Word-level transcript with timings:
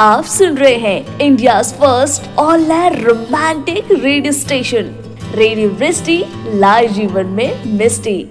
आप 0.00 0.24
सुन 0.24 0.56
रहे 0.56 0.74
हैं 0.74 1.18
India 1.18 1.62
first 1.62 2.38
all 2.38 2.72
romantic 2.72 3.84
radio 3.92 4.32
station 4.32 4.82
radio 5.34 5.70
live 6.58 6.92
जीवन 6.92 7.26
में 7.26 7.64
मिस्टी 7.66 8.28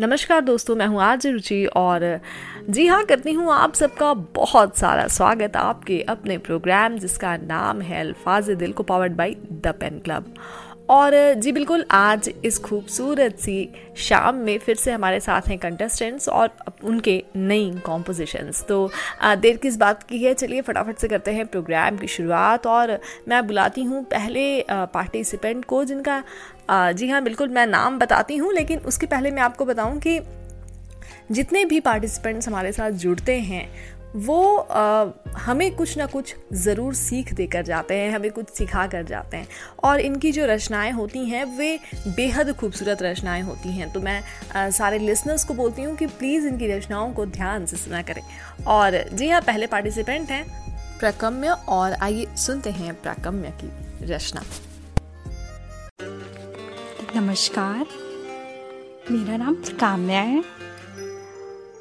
नमस्कार 0.00 0.40
दोस्तों, 0.40 0.76
मैं 0.76 0.86
हूँ 0.86 1.02
आज 1.02 1.26
रुचि 1.26 1.66
और, 1.66 2.20
जी 2.70 2.86
हाँ 2.86 3.04
करती 3.04 3.32
हूँ 3.32 3.52
आप 3.52 3.74
सबका 3.74 4.14
बहुत 4.14 4.78
सारा 4.78 5.06
स्वागत 5.06 5.56
आपके 5.56 6.02
अपने 6.08 6.38
प्रोग्राम 6.38 6.98
जिसका 6.98 7.36
नाम 7.36 7.80
है 7.80 8.00
अल्फाज 8.00 8.50
दिल 8.50 8.72
को 8.72 8.82
powered 8.82 9.12
by 9.12 9.36
the 9.52 9.74
Pen 9.80 9.98
Club 9.98 10.34
और, 10.92 11.12
जी 11.34 11.52
बिल्कुल, 11.52 11.84
आज 11.90 12.28
इस 12.44 12.58
खूबसूरत 12.58 13.38
सी 13.40 13.68
शाम 13.96 14.36
में 14.36 14.58
फिर 14.58 14.76
से 14.76 14.92
हमारे 14.92 15.20
साथ 15.20 15.48
हैं 15.48 15.58
कंटेस्टेंट्स 15.58 16.28
और 16.28 16.50
उनके 16.84 17.22
नई 17.36 17.70
कॉम्पोजिशंस 17.86 18.64
तो 18.68 18.90
देर 19.24 19.56
किस 19.56 19.76
बात 19.76 20.02
की 20.02 20.18
है? 20.18 20.34
चलिए 20.34 20.60
फटाफट 20.60 20.98
से 20.98 21.08
करते 21.08 21.30
हैं 21.30 21.46
प्रोग्राम 21.46 21.96
की 21.96 22.06
शुरुआत 22.06 22.66
और 22.66 22.98
मैं 23.28 23.46
बुलाती 23.46 23.82
हूँ 23.82 24.04
पहले 24.04 24.44
पार्टिसिपेंट 24.70 25.64
को 25.64 25.82
जिनका 25.84 26.22
जी 26.70 27.08
हाँ 27.08 27.22
बिल्कुल 27.22 27.48
मैं 27.48 27.66
नाम 27.66 27.98
बताती 27.98 28.36
हूँ, 28.36 28.52
लेकिन 28.52 28.78
उसके 28.78 29.06
पहले 29.06 29.30
मैं 29.30 29.42
आपको 29.42 29.64
बताऊँ 29.64 29.98
कि 29.98 30.20
जितने 31.30 31.64
भी 31.64 31.78
पार्टिसिपेंट्स 31.80 32.48
हमारे 32.48 32.72
साथ 32.72 32.90
जुड़ते 32.90 33.36
हैं 33.40 33.66
वो 34.16 34.56
आ, 34.56 35.06
हमें 35.38 35.74
कुछ 35.76 35.96
ना 35.98 36.06
कुछ 36.06 36.34
ज़रूर 36.54 36.94
सीख 36.94 37.32
देकर 37.34 37.62
जाते 37.62 37.94
हैं 37.94 38.10
हमें 38.10 38.30
कुछ 38.30 38.48
सिखा 38.48 38.86
कर 38.86 39.02
जाते 39.02 39.36
हैं। 39.36 39.46
और 39.84 40.00
इनकी 40.00 40.32
जो 40.32 40.46
रचनाएँ 40.46 40.90
होती 40.92 41.24
हैं 41.26 41.44
वे 41.58 41.78
बेहद 42.08 42.52
खूबसूरत 42.56 43.02
रचनाएँ 43.02 43.42
होती 43.42 43.68
हैं। 43.68 43.92
तो 43.92 44.00
मैं 44.00 44.22
आ, 44.56 44.70
सारे 44.70 44.98
लिसनर्स 44.98 45.44
को 45.44 45.54
बोलती 45.54 45.82
हूँ 45.82 45.96
कि 45.96 46.06
प्लीज़ 46.06 46.46
इनकी 46.46 46.66
रचनाओं 46.66 47.12
को 47.12 47.26
ध्यान 47.26 47.66
से 47.66 47.76
सुना 47.76 48.02
करें। 48.02 48.22
और 48.66 49.02
जी 49.12 49.28
हाँ 49.28 49.40
पहले 49.40 49.66
पार्टिसिपेंट 49.66 50.30
हैं 50.30 50.44
प्रकम्य 50.98 51.56
और 51.68 51.92
आइए 51.92 52.26
सुनते 52.36 52.70
हैं 52.70 52.94
प्रकम्य 53.02 53.52
की 53.62 53.70
रचना। 54.06 54.42
नमस्कार 57.16 57.86
मेरा 59.10 59.36
नाम 59.36 59.54
काम्या 59.80 60.20
है 60.20 60.42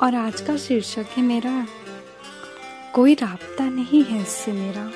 और 0.01 0.15
आज 0.15 0.41
का 0.41 0.57
शीर्षक 0.57 1.05
है 1.17 1.23
मेरा 1.23 1.51
कोई 2.95 3.13
राबता 3.13 3.63
नहीं 3.63 4.03
है 4.03 4.21
इससे 4.21 4.51
मेरा। 4.51 4.91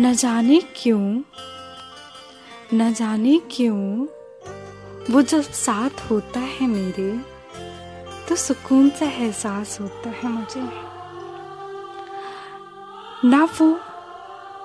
न 0.00 0.14
जाने 0.14 0.60
क्यों, 0.76 1.22
न 2.74 2.94
जाने 2.94 3.40
क्यों, 3.50 4.06
वो 5.10 5.22
जब 5.22 5.40
साथ 5.40 6.10
होता 6.10 6.40
है 6.40 6.66
मेरे 6.66 7.18
तो 8.28 8.36
सुकून 8.36 8.90
सा 8.90 9.06
एहसास 9.06 9.80
होता 9.80 10.10
है 10.10 10.28
मुझे। 10.28 10.60
ना 13.28 13.44
वो 13.44 13.74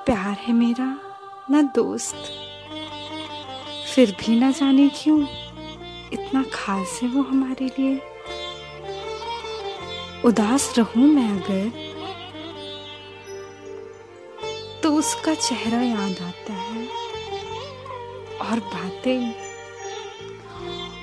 प्यार 0.06 0.38
है 0.42 0.54
मेरा, 0.54 1.00
ना 1.52 1.62
दोस्त। 1.62 2.16
फिर 3.96 4.18
भी 4.20 4.40
ना 4.40 4.52
जाने 4.52 4.90
क्यों, 4.90 5.28
इतना 6.14 6.44
खास 6.54 7.00
है 7.04 7.10
वो 7.10 7.22
हमारे 7.22 7.66
लिए। 7.80 8.09
उदास 10.26 10.74
रहूँ 10.78 11.08
मैं 11.08 11.30
अगर 11.32 11.72
तो 14.84 14.92
उसका 14.94 15.34
चेहरा 15.34 15.82
याद 15.82 16.22
आता 16.22 16.54
है। 16.54 16.88
और 18.42 18.60
बातें, 18.60 19.34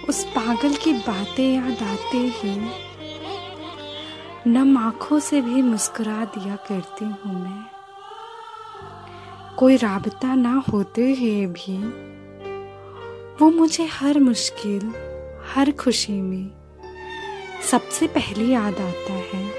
उस 0.09 0.25
पागल 0.25 0.75
की 0.75 0.92
बातें 0.92 1.55
याद 1.55 1.83
आते 1.83 2.19
ही, 2.19 2.55
नम 4.47 4.78
आँखों 4.78 5.19
से 5.20 5.41
भी 5.41 5.62
मुस्कुरा 5.62 6.25
दिया 6.25 6.56
करती 6.56 7.05
हूँ 7.05 7.34
मैं। 7.44 7.64
कोई 9.56 9.77
राबता 9.77 10.34
ना 10.34 10.64
होते 10.72 11.03
हुए 11.14 11.47
भी, 11.47 11.78
वो 13.41 13.50
मुझे 13.50 13.87
हर 13.87 14.21
मुश्किल, 14.21 14.93
हर 15.54 15.72
खुशी 15.72 16.21
में 16.21 16.56
सबसे 17.71 18.06
पहले 18.06 18.44
याद 18.44 18.81
आता 18.81 19.12
है। 19.12 19.50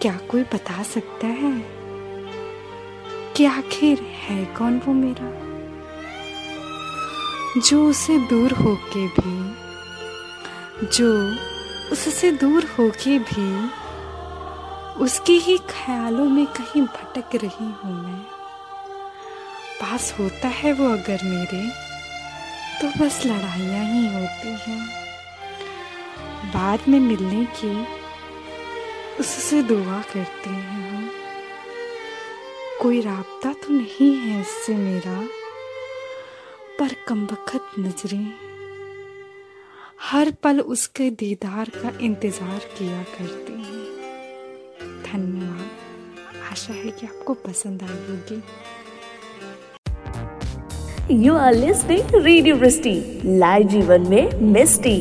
क्या 0.00 0.16
कोई 0.16 0.42
बता 0.42 0.82
सकता 0.82 1.26
है 1.26 1.64
कि 3.36 3.44
आखिर 3.44 4.00
है 4.00 4.44
कौन 4.44 4.78
वो 4.78 4.92
मेरा? 4.92 5.46
जो 7.60 7.90
उसे 7.90 8.18
दूर 8.18 8.52
होके 8.52 9.08
भी, 9.08 9.54
जो 10.86 11.30
उससे 11.92 12.32
दूर 12.32 12.64
होके 12.64 13.18
भी, 13.18 13.68
उसके 15.04 15.32
ही 15.32 15.58
ख्यालों 15.58 16.24
में 16.24 16.46
कहीं 16.46 16.82
भटक 16.82 17.34
रही 17.34 17.64
हूँ 17.64 18.04
मैं। 18.04 18.22
पास 19.80 20.14
होता 20.20 20.48
है 20.48 20.72
वो 20.72 20.88
अगर 20.88 21.18
मेरे 21.24 21.85
तो 22.80 22.88
बस 22.88 23.20
लड़ाइयाँ 23.26 23.84
ही 23.84 24.06
होती 24.14 24.48
हैं। 24.62 24.80
बाद 26.52 26.88
में 26.88 26.98
मिलने 27.00 27.44
की 27.56 27.86
उससे 29.20 29.62
दुआ 29.62 30.00
करते 30.02 30.50
हैं 30.50 30.90
हम। 30.90 31.08
कोई 32.82 33.00
राबता 33.00 33.52
तो 33.52 33.72
नहीं 33.72 34.14
है 34.16 34.40
इससे 34.40 34.74
मेरा, 34.74 35.20
पर 36.80 36.94
कम 37.08 37.24
वक्त 37.24 37.78
नज़रें। 37.78 38.32
हर 40.02 40.30
पल 40.42 40.60
उसके 40.60 41.10
दीदार 41.10 41.70
का 41.76 41.98
इंतज़ार 42.00 42.58
किया 42.78 43.02
करते 43.02 43.52
हैं। 43.52 43.84
धन्यवाद। 45.02 45.70
आशा 46.52 46.74
है 46.74 46.90
कि 46.90 47.06
आपको 47.06 47.34
पसंद 47.34 47.82
आई 47.82 47.98
होगी। 48.08 48.42
You 51.10 51.34
are 51.36 51.54
listening 51.54 52.14
radio 52.14 52.54
Vrishti 52.56 53.20
live 53.24 53.68
जीवन 53.68 54.08
में 54.08 54.40
मिस्टी 54.42 54.96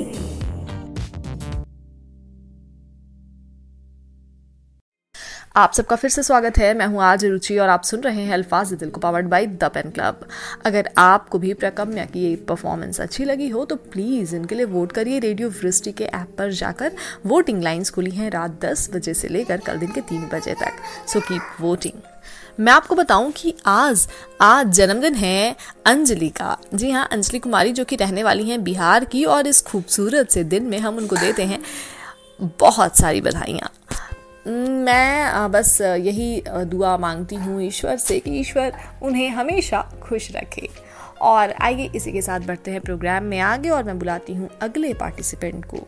आप 5.55 5.73
सबका 5.73 5.95
फिर 5.95 6.09
से 6.09 6.23
स्वागत 6.23 6.57
है। 6.57 6.73
मैं 6.73 6.85
हूँ 6.85 7.01
आज 7.03 7.25
रुचि 7.25 7.57
और 7.57 7.69
आप 7.69 7.83
सुन 7.83 8.01
रहे 8.01 8.21
हैं 8.21 8.33
अल्फाज 8.33 8.73
दिल 8.73 8.89
को 8.89 8.99
powered 8.99 9.27
by 9.27 9.45
the 9.45 9.69
Pen 9.73 9.91
Club 9.91 10.27
अगर 10.66 10.89
आपको 10.97 11.39
भी 11.39 11.53
प्रकम्या 11.53 12.05
की 12.05 12.19
ये 12.19 12.35
परफॉर्मेंस 12.49 13.01
अच्छी 13.01 13.25
लगी 13.25 13.49
हो 13.49 13.66
तो 13.66 13.75
प्लीज़ 13.75 14.35
इनके 14.35 14.55
लिए 14.55 14.66
वोट 14.66 14.91
करिए 14.91 15.19
रेडियो 15.19 15.49
वृष्टि 15.51 15.91
के 15.91 16.03
ऐप 16.03 16.35
पर 16.37 16.51
जाकर। 16.53 16.91
वोटिंग 17.25 17.63
लाइंस 17.63 17.89
खुली 17.89 18.11
हैं 18.11 18.29
रात 18.31 18.59
10 18.66 18.89
बजे 18.93 19.13
से 19.13 19.27
लेकर 19.27 19.57
कल 19.57 19.77
दिन 19.77 19.91
के 19.91 20.01
तीन 20.01 20.29
बजे 20.33 20.53
तक। 20.53 21.07
सो 21.07 21.19
कीप 21.19 21.61
वोटिंग 21.61 22.01
मैं 22.59 22.73
आपको 22.73 22.95
बताऊँ 22.95 23.31
कि 23.31 23.53
आज 23.67 24.07
आज 24.41 24.67
जन्मदिन 24.67 25.16
है 25.16 25.55
अंजलि 25.85 26.27
का। 26.29 26.57
जी 26.73 26.91
हाँ 26.91 27.07
अंजलि 27.11 27.39
कुमारी 27.39 27.71
जो 27.71 27.83
कि 27.85 27.95
रहने 27.95 28.23
वाली 28.23 28.49
हैं 28.49 28.63
बिहार 28.63 29.05
की 29.05 29.23
और 29.25 29.47
इस 29.47 29.61
खूबसूरत 29.61 30.29
से 30.29 30.43
दिन 30.43 30.63
में 30.63 30.77
हम 30.79 30.97
उनको 30.97 31.16
देते 31.16 31.43
हैं 31.43 31.59
बहुत 32.59 32.97
सारी 32.97 33.21
बधाइयाँ। 33.21 33.71
मैं 34.47 35.51
बस 35.51 35.79
यही 35.81 36.43
दुआ 36.47 36.95
मांगती 36.97 37.35
हूँ 37.35 37.61
ईश्वर 37.63 37.97
से 37.97 38.19
कि 38.19 38.39
ईश्वर 38.39 38.73
उन्हें 39.03 39.29
हमेशा 39.29 39.81
खुश 40.03 40.31
रखे। 40.31 40.69
और 41.22 41.53
आइए 41.61 41.89
इसी 41.95 42.11
के 42.11 42.22
साथ 42.22 42.39
बढ़ते 42.39 42.72
हैं 42.72 42.81
प्रोग्राम 42.81 43.23
में 43.23 43.39
आगे 43.39 43.69
और 43.69 43.83
मैं 43.83 43.97
बुलाती 43.99 44.33
हूँ 44.33 44.49
अगले 44.61 44.93
पार्टिसिपेंट 44.93 45.66
को। 45.66 45.87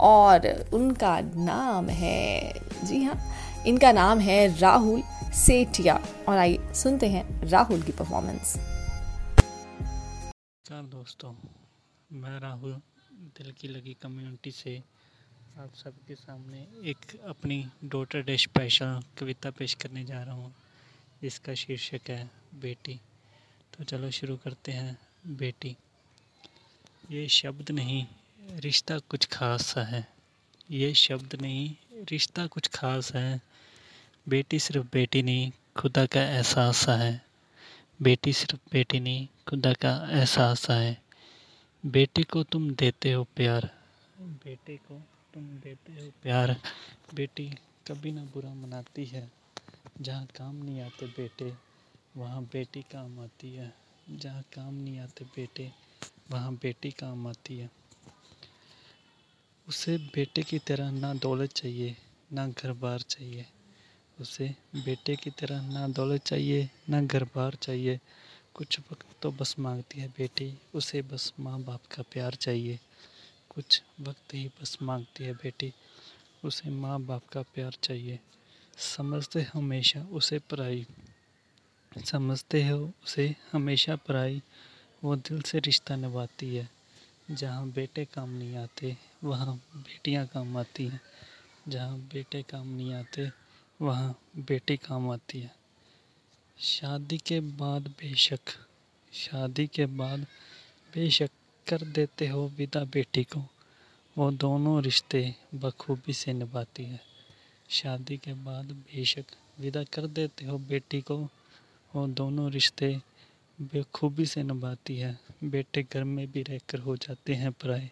और 0.00 0.48
उनका 0.72 1.18
नाम 1.20 1.88
है, 1.88 2.52
जी 2.84 3.02
हाँ 3.04 3.18
इनका 3.66 3.92
नाम 3.92 4.18
है 4.18 4.46
राहुल। 4.60 5.02
सेठिया 5.32 6.06
और 6.28 6.38
आइए 6.38 6.74
सुनते 6.74 7.08
हैं 7.08 7.44
राहुल 7.44 7.82
की 7.82 7.92
परफॉर्मेंस 7.92 8.56
नमस्कार 8.56 10.82
दोस्तों, 10.82 11.34
मैं 12.12 12.40
राहुल, 12.40 12.80
दिल 13.12 13.52
की 13.52 13.68
लगी 13.68 13.96
कम्युनिटी 14.02 14.50
से 14.50 14.82
आप 15.58 15.74
सबके 15.74 16.14
सामने 16.14 16.68
एक 16.84 17.20
अपनी 17.20 17.68
डॉटर 17.84 18.22
डे 18.22 18.36
स्पेशल 18.36 19.02
कविता 19.18 19.50
पेश 19.50 19.74
करने 19.74 20.04
जा 20.04 20.22
रहा 20.22 20.34
हूँ। 20.34 20.54
जिसका 21.22 21.54
शीर्षक 21.54 22.00
है 22.08 22.30
बेटी। 22.54 23.00
तो 23.78 23.84
चलो 23.84 24.10
शुरू 24.10 24.36
करते 24.36 24.72
हैं, 24.72 24.98
बेटी। 25.26 25.76
ये 27.10 27.28
शब्द 27.28 27.70
नहीं, 27.70 28.06
रिश्ता 28.50 28.98
कुछ 28.98 29.26
खास 29.26 29.66
सा 29.66 29.82
है। 29.82 30.08
ये 30.70 30.94
शब्द 30.94 31.38
नहीं, 31.42 31.76
रिश्ता 31.92 32.46
कुछ 32.46 32.68
खास 32.68 33.14
है। 33.14 33.40
बेटी 34.28 34.58
सिर्फ़ 34.58 34.86
बेटी 34.92 35.22
नहीं, 35.22 35.52
खुदा 35.76 36.06
का 36.06 36.22
एहसास 36.22 36.88
है। 36.88 37.24
बेटी 38.02 38.32
सिर्फ़ 38.32 38.60
बेटी 38.72 39.00
नहीं, 39.00 39.28
खुदा 39.48 39.72
का 39.72 40.08
एहसास 40.10 40.70
है। 40.70 41.02
बेटी 41.86 42.22
को 42.22 42.42
तुम 42.42 42.70
देते 42.70 43.12
हो 43.12 43.24
प्यार। 43.24 43.70
बेटे 44.18 44.76
को 44.76 45.02
तुम 45.34 45.42
देते 45.42 45.92
हो 45.92 46.12
प्यार। 46.22 46.60
बेटी 47.14 47.50
कभी 47.88 48.12
ना 48.12 48.24
बुरा 48.24 48.54
मनाती 48.54 49.04
है। 49.04 49.30
जहाँ 50.00 50.26
काम 50.26 50.56
नहीं 50.56 50.80
आते 50.80 51.06
बेटे, 51.06 51.54
वहाँ 52.16 52.42
बेटी 52.42 52.82
काम 52.82 53.20
आती 53.20 53.54
है। 53.54 53.74
जहाँ 54.10 54.42
काम 54.42 54.74
नहीं 54.74 54.98
आते 54.98 55.24
बेटे, 55.24 55.72
वहाँ 56.30 56.54
बेटी 56.54 56.90
काम 56.90 57.26
आती 57.26 57.58
है। 57.58 57.70
उसे 59.68 59.98
बेटे 59.98 60.42
की 60.42 60.58
तरह 60.58 60.90
ना 60.90 61.14
दौलत 61.14 61.52
चाहिए, 61.52 61.96
ना 62.32 62.48
घर 62.48 62.72
बार 62.72 62.98
चाहिए। 62.98 63.46
उसे 64.20 64.54
बेटे 64.76 65.16
की 65.16 65.30
तरह 65.30 65.62
ना 65.62 65.88
दौलत 65.88 66.22
चाहिए, 66.22 66.70
ना 66.88 67.02
घर 67.02 67.24
बार 67.24 67.54
चाहिए। 67.54 68.00
कुछ 68.54 68.80
वक्त 68.80 69.06
तो 69.22 69.32
बस 69.32 69.58
मांगती 69.58 70.00
है 70.00 70.08
बेटी, 70.08 70.58
उसे 70.74 71.02
बस 71.02 71.32
माँ 71.40 71.60
बाप 71.60 71.80
का 71.86 72.02
प्यार 72.02 72.34
चाहिए। 72.34 72.78
कुछ 73.50 73.82
वक्त 74.00 74.34
ही 74.34 74.48
बस 74.48 74.78
मांगती 74.82 75.24
है 75.24 75.32
बेटी, 75.32 75.72
उसे 76.44 76.70
माँ 76.70 77.00
बाप 77.00 77.28
का 77.28 77.42
प्यार 77.42 77.72
चाहिए। 77.82 78.20
समझते 78.78 79.42
हमेशा 79.42 80.02
उसे 80.02 80.38
पराई। 80.38 80.86
समझते 82.04 82.68
हो 82.68 82.92
उसे 83.04 83.36
हमेशा 83.52 83.96
पराई। 83.96 84.42
वो 85.04 85.16
दिल 85.16 85.42
से 85.42 85.58
रिश्ता 85.58 85.96
निभाती 85.96 86.56
है। 86.56 86.68
जहाँ 87.30 87.70
बेटे 87.70 88.04
काम 88.04 88.30
नहीं 88.30 88.56
आते, 88.56 88.96
वहाँ 89.24 89.56
बेटियाँ 89.76 90.26
काम 90.26 90.56
आती 90.56 90.86
हैं। 90.86 91.00
जहाँ 91.68 91.98
बेटे 91.98 92.42
काम 92.42 92.68
नहीं 92.68 92.94
आते 92.94 93.47
वहाँ 93.82 94.20
बेटी 94.36 94.76
काम 94.76 95.10
आती 95.10 95.40
है। 95.40 95.56
शादी 96.58 97.18
के 97.18 97.40
बाद 97.40 97.88
बेशक, 97.88 98.40
शादी 99.12 99.66
के 99.66 99.86
बाद 99.86 100.20
बेशक 100.94 101.30
कर 101.68 101.82
देते 101.82 102.28
हो 102.28 102.48
विदा 102.48 102.84
बेटी 102.84 103.24
को। 103.24 103.40
वो 104.18 104.30
दोनों 104.30 104.82
रिश्ते 104.82 105.34
बखूबी 105.54 106.12
से 106.12 106.32
निभाती 106.32 106.84
है। 106.84 107.00
शादी 107.68 108.16
के 108.16 108.32
बाद 108.34 108.64
बेशक 108.64 109.24
विदा 109.60 109.84
कर 109.84 110.06
देते 110.06 110.44
हो 110.44 110.58
बेटी 110.58 111.00
को। 111.00 111.16
वो 111.94 112.06
दोनों 112.06 112.50
रिश्ते 112.50 113.00
बेखूबी 113.60 114.26
से 114.26 114.42
निभाती 114.42 114.98
है। 114.98 115.18
बेटे 115.44 115.86
घर 115.92 116.04
में 116.04 116.32
भी 116.32 116.42
रहकर 116.42 116.78
हो 116.78 116.96
जाते 116.96 117.34
हैं 117.34 117.52
पराए। 117.52 117.90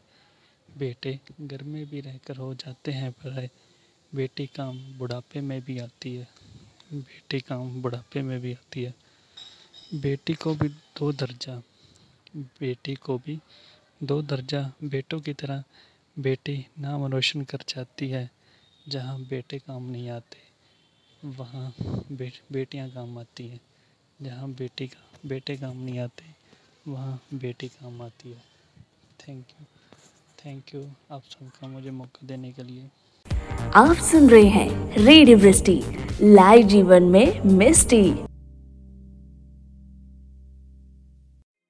बेटे 0.79 1.21
घर 1.41 1.63
में 1.63 1.87
भी 1.87 2.01
रहकर 2.01 2.37
हो 2.37 2.55
जाते 2.55 2.93
हैं 2.93 3.13
पराए। 3.13 3.51
बेटी 4.17 4.47
काम 4.47 4.79
बुढ़ापे 4.99 5.41
में 5.41 5.61
भी 5.65 5.79
आती 5.79 6.15
है। 6.17 6.29
बेटी 6.95 7.41
काम 7.41 7.83
बुढ़ापे 7.83 8.23
में 8.23 8.41
भी 8.41 8.53
आती 8.53 8.83
है। 8.83 8.95
बेटी 9.95 10.35
को 10.35 10.55
भी 10.55 10.69
दो 10.69 11.13
दर्जा 11.13 11.61
बेटी 12.37 12.95
को 12.95 13.17
भी 13.19 13.39
दो 14.01 14.21
दर्जा। 14.23 14.61
बेटों 14.85 15.21
की 15.21 15.33
तरह 15.33 15.63
बेटी 16.17 16.57
नाम 16.79 17.07
रोशन 17.07 17.43
कर 17.45 17.65
जाती 17.69 18.09
है 18.11 18.29
जहाँ 18.89 19.19
बेटे 19.21 19.59
काम 19.59 19.91
नहीं 19.91 20.09
आते 20.11 20.45
वहाँ 21.29 21.73
बे, 21.81 22.33
बेटियाँ 22.53 22.89
काम 22.91 23.19
आती 23.19 23.49
हैं। 23.49 23.61
जहाँ 24.23 24.49
बेटी 24.51 24.87
का 24.89 25.29
बेटे 25.29 25.57
काम 25.57 25.77
नहीं 25.77 25.99
आते 25.99 26.25
वहाँ 26.89 27.21
बेटी 27.35 27.69
काम 27.69 28.03
आती 28.03 28.31
है। 28.31 28.43
थैंक 29.21 29.47
यू 29.51 29.67
थैंक 30.39 30.75
यू 30.75 30.85
आप 31.11 31.23
सबका 31.25 31.69
मुझे 31.69 31.91
मौका 31.91 32.27
देने 32.27 32.53
के 32.53 32.63
लिए। 32.63 32.91
आप 33.77 33.97
सुन 33.97 34.29
रहे 34.31 34.45
हैं 34.45 35.05
रेडियो 35.05 35.39
लाइव 36.23 36.67
जीवन 36.67 37.03
में 37.03 37.41
Misty. 37.45 38.15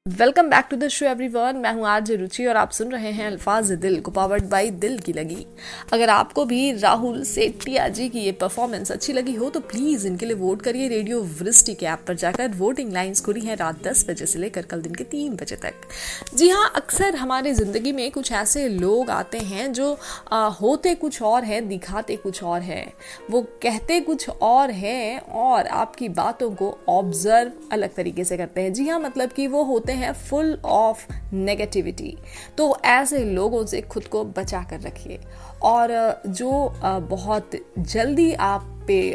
Welcome 0.08 0.48
back 0.48 0.66
to 0.70 0.76
the 0.76 0.88
show 0.88 1.06
everyone 1.06 1.56
मैं 1.56 1.72
हूँ 1.74 1.86
आज 1.88 2.10
रुचि 2.10 2.44
और 2.46 2.56
आप 2.56 2.70
सुन 2.70 2.90
रहे 2.92 3.10
हैं 3.12 3.26
अल्फाज 3.26 3.70
दिल 3.74 3.98
को 4.00 4.10
पावर्ड 4.10 4.44
बाई 4.48 4.68
दिल 4.72 4.98
की 4.98 5.12
लगी। 5.12 5.46
अगर 5.92 6.10
आपको 6.10 6.44
भी 6.44 6.72
राहुल 6.72 7.22
सेठिया 7.24 7.86
जी 7.88 8.08
की 8.08 8.20
ये 8.20 8.32
परफॉर्मेंस 8.32 8.92
अच्छी 8.92 9.12
लगी 9.12 9.34
हो 9.34 9.48
तो 9.50 9.60
प्लीज़ 9.62 10.06
इनके 10.06 10.26
लिए 10.26 10.34
वोट 10.34 10.62
करिए 10.62 10.88
रेडियो 10.88 11.22
वृष्टि 11.40 11.74
के 11.74 11.86
ऐप 11.86 12.04
पर 12.08 12.14
जाकर। 12.14 12.52
वोटिंग 12.58 12.92
लाइंस 12.92 13.24
खुली 13.24 13.40
हैं 13.40 13.56
रात 13.56 13.82
दस 13.86 14.04
बजे 14.08 14.26
से 14.26 14.38
लेकर 14.38 14.62
कल 14.64 14.82
दिन 14.82 14.94
के 14.94 15.04
तीन 15.04 15.34
बजे 15.36 15.56
तक। 15.56 15.88
जी 16.34 16.48
हाँ 16.48 16.70
अक्सर 16.76 17.16
हमारी 17.16 17.52
ज़िंदगी 17.54 17.92
में 17.92 18.10
कुछ 18.10 18.32
ऐसे 18.34 18.68
लोग 18.68 19.10
आते 19.10 19.38
हैं 19.40 19.72
जो 19.72 19.92
आ, 20.32 20.46
होते 20.46 20.94
कुछ 20.94 21.20
और 21.22 21.44
हैं 21.44 21.66
दिखाते 21.68 22.16
कुछ 22.18 22.42
और 22.44 22.60
हैं। 22.60 22.92
वो 23.30 23.42
कहते 23.62 24.00
कुछ 24.02 24.28
और 24.30 24.70
हैं 24.70 25.18
और 25.20 25.66
आपकी 25.82 26.08
बातों 26.14 26.50
को 26.52 26.76
ऑब्ज़र्व 26.90 27.52
अलग 27.72 27.94
तरीके 27.94 28.24
से 28.24 28.36
करते 28.36 28.60
हैं। 28.60 28.72
जी 28.72 28.88
हाँ 28.88 29.00
मतलब 29.00 29.32
कि 29.32 29.46
वो 29.48 29.64
होते 29.64 29.94
हैं 29.96 30.12
फुल 30.20 30.58
ऑफ़ 30.64 31.06
नेगेटिविटी 31.32 32.16
तो 32.58 32.76
ऐसे 32.84 33.24
लोगों 33.24 33.64
से 33.66 33.80
खुद 33.82 34.04
को 34.06 34.24
बचा 34.26 34.62
कर 34.70 34.80
रखिए। 34.80 35.20
और 35.62 36.22
जो 36.28 36.50
बहुत 36.82 37.50
जल्दी 37.78 38.32
आप 38.34 38.72
पे 38.86 39.14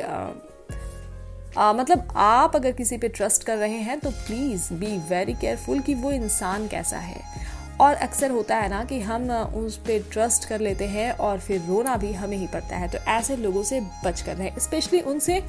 आ, 1.57 1.73
मतलब 1.73 2.07
आप 2.15 2.55
अगर 2.55 2.71
किसी 2.71 2.97
पे 2.97 3.07
ट्रस्ट 3.09 3.43
कर 3.43 3.57
रहे 3.57 3.77
हैं 3.79 3.99
तो 3.99 4.09
प्लीज़ 4.09 4.73
बी 4.73 4.97
वेरी 5.09 5.33
केयरफुल 5.33 5.79
कि 5.79 5.93
वो 5.95 6.11
इंसान 6.11 6.67
कैसा 6.67 6.97
है। 6.97 7.19
और 7.81 7.93
अक्सर 7.95 8.31
होता 8.31 8.55
है 8.55 8.69
ना 8.69 8.83
कि 8.83 8.99
हम 9.01 9.29
उस 9.31 9.77
पर 9.77 10.03
ट्रस्ट 10.11 10.47
कर 10.49 10.59
लेते 10.59 10.85
हैं 10.85 11.11
और 11.19 11.39
फिर 11.39 11.61
रोना 11.67 11.95
भी 11.97 12.11
हमें 12.13 12.37
ही 12.37 12.47
पड़ता 12.47 12.77
है। 12.77 12.87
तो 12.87 12.97
ऐसे 13.09 13.35
लोगों 13.37 13.63
से 13.63 13.79
बच 14.05 14.21
कर 14.21 14.35
रहे 14.35 14.51
स्पेशली 14.59 14.99
उनसे 15.01 15.41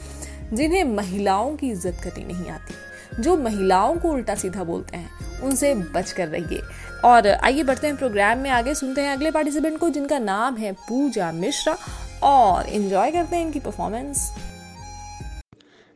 जिन्हें 0.52 0.84
महिलाओं 0.87 1.56
की 1.56 1.70
इज़्ज़त 1.70 2.00
करनी 2.05 2.25
नहीं 2.25 2.50
आती। 2.50 2.75
जो 3.20 3.37
महिलाओं 3.37 3.97
को 3.97 4.12
उल्टा 4.12 4.35
सीधा 4.35 4.64
बोलते 4.64 4.97
हैं, 4.97 5.41
उनसे 5.41 5.75
बच 5.75 6.12
कर 6.12 6.29
रहिए। 6.29 6.61
और 7.05 7.26
आइए 7.26 7.62
बढ़ते 7.62 7.87
हैं 7.87 7.97
प्रोग्राम 7.97 8.38
में, 8.38 8.50
आगे 8.50 8.75
सुनते 8.75 9.00
हैं 9.00 9.12
अगले 9.12 9.31
पार्टिसिपेंट 9.31 9.79
को 9.79 9.88
जिनका 9.91 10.19
नाम 10.19 10.56
है 10.56 10.73
पूजा 10.88 11.32
मिश्रा, 11.32 11.76
और 12.23 12.69
एंजॉय 12.69 13.11
करते 13.11 13.37
हैं 13.37 13.44
इनकी 13.47 13.61
performance 13.61 14.31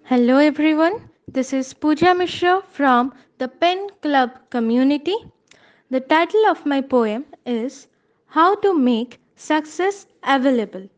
hello 0.06 0.38
everyone 0.40 0.98
this 1.30 1.52
is 1.54 1.74
Pooja 1.82 2.14
Mishra 2.14 2.58
from 2.76 3.10
the 3.40 3.48
Pen 3.60 3.86
Club 4.02 4.30
community 4.52 5.16
the 5.90 6.02
title 6.10 6.46
of 6.46 6.68
my 6.68 6.80
poem 6.90 7.24
is 7.46 7.74
how 8.32 8.54
to 8.54 8.72
make 8.72 9.14
success 9.38 10.06
available 10.26 10.88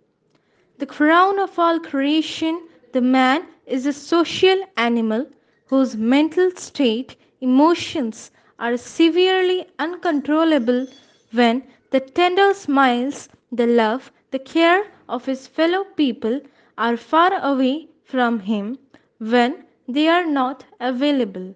the 0.80 0.86
crown 0.90 1.40
of 1.40 1.60
all 1.60 1.78
creation 1.80 2.60
the 2.94 3.02
man 3.14 3.46
is 3.68 3.88
a 3.88 3.92
social 3.92 4.64
animal 4.78 5.26
whose 5.68 5.96
mental 5.96 6.50
state, 6.56 7.16
emotions 7.40 8.30
are 8.58 8.76
severely 8.76 9.66
uncontrollable 9.78 10.86
when 11.32 11.62
the 11.90 12.00
tender 12.00 12.52
smiles, 12.54 13.28
the 13.52 13.66
love, 13.66 14.10
the 14.30 14.38
care 14.38 14.84
of 15.08 15.24
his 15.26 15.46
fellow 15.46 15.84
people 15.84 16.40
are 16.76 16.96
far 16.96 17.32
away 17.42 17.88
from 18.04 18.40
him 18.40 18.78
when 19.18 19.64
they 19.86 20.08
are 20.08 20.26
not 20.26 20.64
available. 20.80 21.54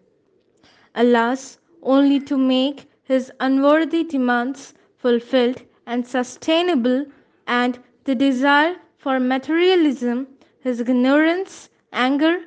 Alas, 0.94 1.58
only 1.82 2.20
to 2.20 2.36
make 2.36 2.86
his 3.02 3.32
unworthy 3.40 4.04
demands 4.04 4.74
fulfilled 4.96 5.62
and 5.86 6.06
sustainable, 6.06 7.04
and 7.46 7.78
the 8.04 8.14
desire 8.14 8.76
for 8.96 9.18
materialism, 9.18 10.26
his 10.60 10.80
ignorance, 10.80 11.68
anger, 11.92 12.42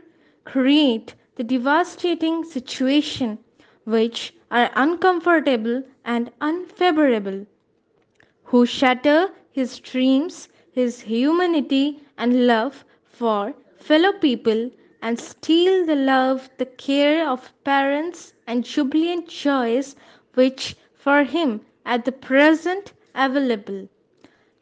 create 0.45 1.15
the 1.35 1.43
devastating 1.43 2.43
situation 2.43 3.37
which 3.83 4.33
are 4.51 4.71
uncomfortable 4.75 5.83
and 6.03 6.31
unfavorable, 6.41 7.45
who 8.45 8.65
shatter 8.65 9.29
his 9.51 9.79
dreams, 9.79 10.49
his 10.71 11.01
humanity 11.01 12.01
and 12.17 12.47
love 12.47 12.85
for 13.05 13.53
fellow 13.77 14.11
people 14.13 14.71
and 15.01 15.19
steal 15.19 15.85
the 15.85 15.95
love, 15.95 16.49
the 16.57 16.65
care 16.65 17.27
of 17.29 17.53
parents 17.63 18.33
and 18.47 18.63
jubilant 18.65 19.27
joys 19.27 19.95
which 20.33 20.75
for 20.93 21.23
him 21.23 21.61
at 21.85 22.05
the 22.05 22.11
present 22.11 22.93
available. 23.13 23.87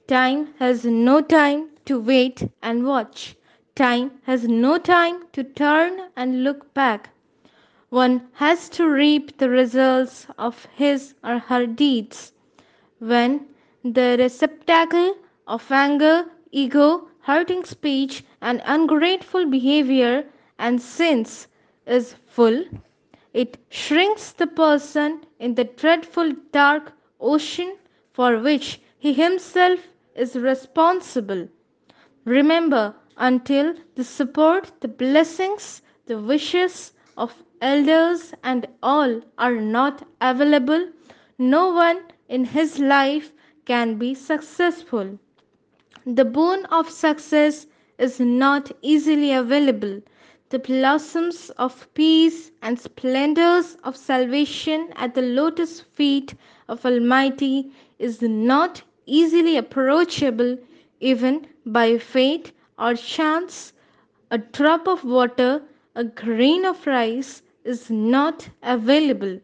Time 0.08 0.54
has 0.60 0.86
no 0.86 1.22
time 1.22 1.70
to 1.86 2.00
wait 2.00 2.44
and 2.62 2.86
watch. 2.86 3.36
Time 3.76 4.20
has 4.24 4.48
no 4.48 4.78
time 4.78 5.26
to 5.32 5.44
turn 5.44 6.10
and 6.16 6.44
look 6.44 6.74
back. 6.76 7.10
One 7.90 8.28
has 8.34 8.70
to 8.70 8.88
reap 8.88 9.38
the 9.38 9.50
results 9.50 10.28
of 10.38 10.66
his 10.76 11.16
or 11.24 11.40
her 11.40 11.66
deeds. 11.66 12.34
When 13.00 13.48
the 13.84 14.16
receptacle 14.20 15.18
of 15.48 15.72
anger, 15.72 16.26
ego, 16.52 17.08
hurting 17.22 17.64
speech, 17.66 18.24
and 18.42 18.62
ungrateful 18.66 19.46
behavior 19.48 20.26
and 20.60 20.80
sins 20.80 21.48
is 21.88 22.16
full, 22.28 22.66
it 23.34 23.58
shrinks 23.70 24.32
the 24.34 24.48
person 24.48 25.26
in 25.40 25.56
the 25.56 25.64
dreadful 25.64 26.34
dark 26.52 26.94
ocean 27.20 27.76
for 28.12 28.38
which 28.38 28.80
he 29.00 29.14
himself 29.14 29.88
is 30.16 30.36
responsible. 30.36 31.48
Remember, 32.26 32.94
until 33.18 33.76
the 33.96 34.04
support, 34.04 34.72
the 34.82 34.88
blessings, 34.88 35.82
the 36.06 36.20
wishes 36.20 36.94
of 37.18 37.44
elders 37.62 38.34
and 38.44 38.68
all 38.82 39.22
are 39.38 39.56
not 39.56 40.06
available, 40.22 40.90
no 41.38 41.72
one 41.72 42.02
in 42.28 42.46
his 42.46 42.80
life 42.80 43.32
can 43.66 43.96
be 43.98 44.14
successful. 44.14 45.20
The 46.06 46.26
boon 46.26 46.66
of 46.66 46.90
success 46.90 47.68
is 47.98 48.20
not 48.20 48.72
easily 48.82 49.32
available. 49.32 50.02
The 50.50 50.60
blossoms 50.60 51.50
of 51.52 51.88
peace 51.94 52.52
and 52.62 52.80
splendors 52.80 53.78
of 53.84 53.96
salvation 53.96 54.92
at 54.96 55.14
the 55.16 55.22
lotus 55.22 55.80
feet 55.82 56.36
of 56.68 56.86
Almighty 56.86 57.72
is 58.00 58.22
not 58.22 58.84
easily 59.06 59.58
approachable 59.58 60.58
even 61.00 61.48
by 61.66 61.98
fate 61.98 62.52
or 62.84 62.96
chance. 62.96 63.74
A 64.32 64.38
drop 64.38 64.88
of 64.88 65.04
water, 65.06 65.64
a 65.96 66.04
grain 66.04 66.66
of 66.66 66.86
rice 66.88 67.42
is 67.64 67.90
not 67.90 68.50
available. 68.64 69.40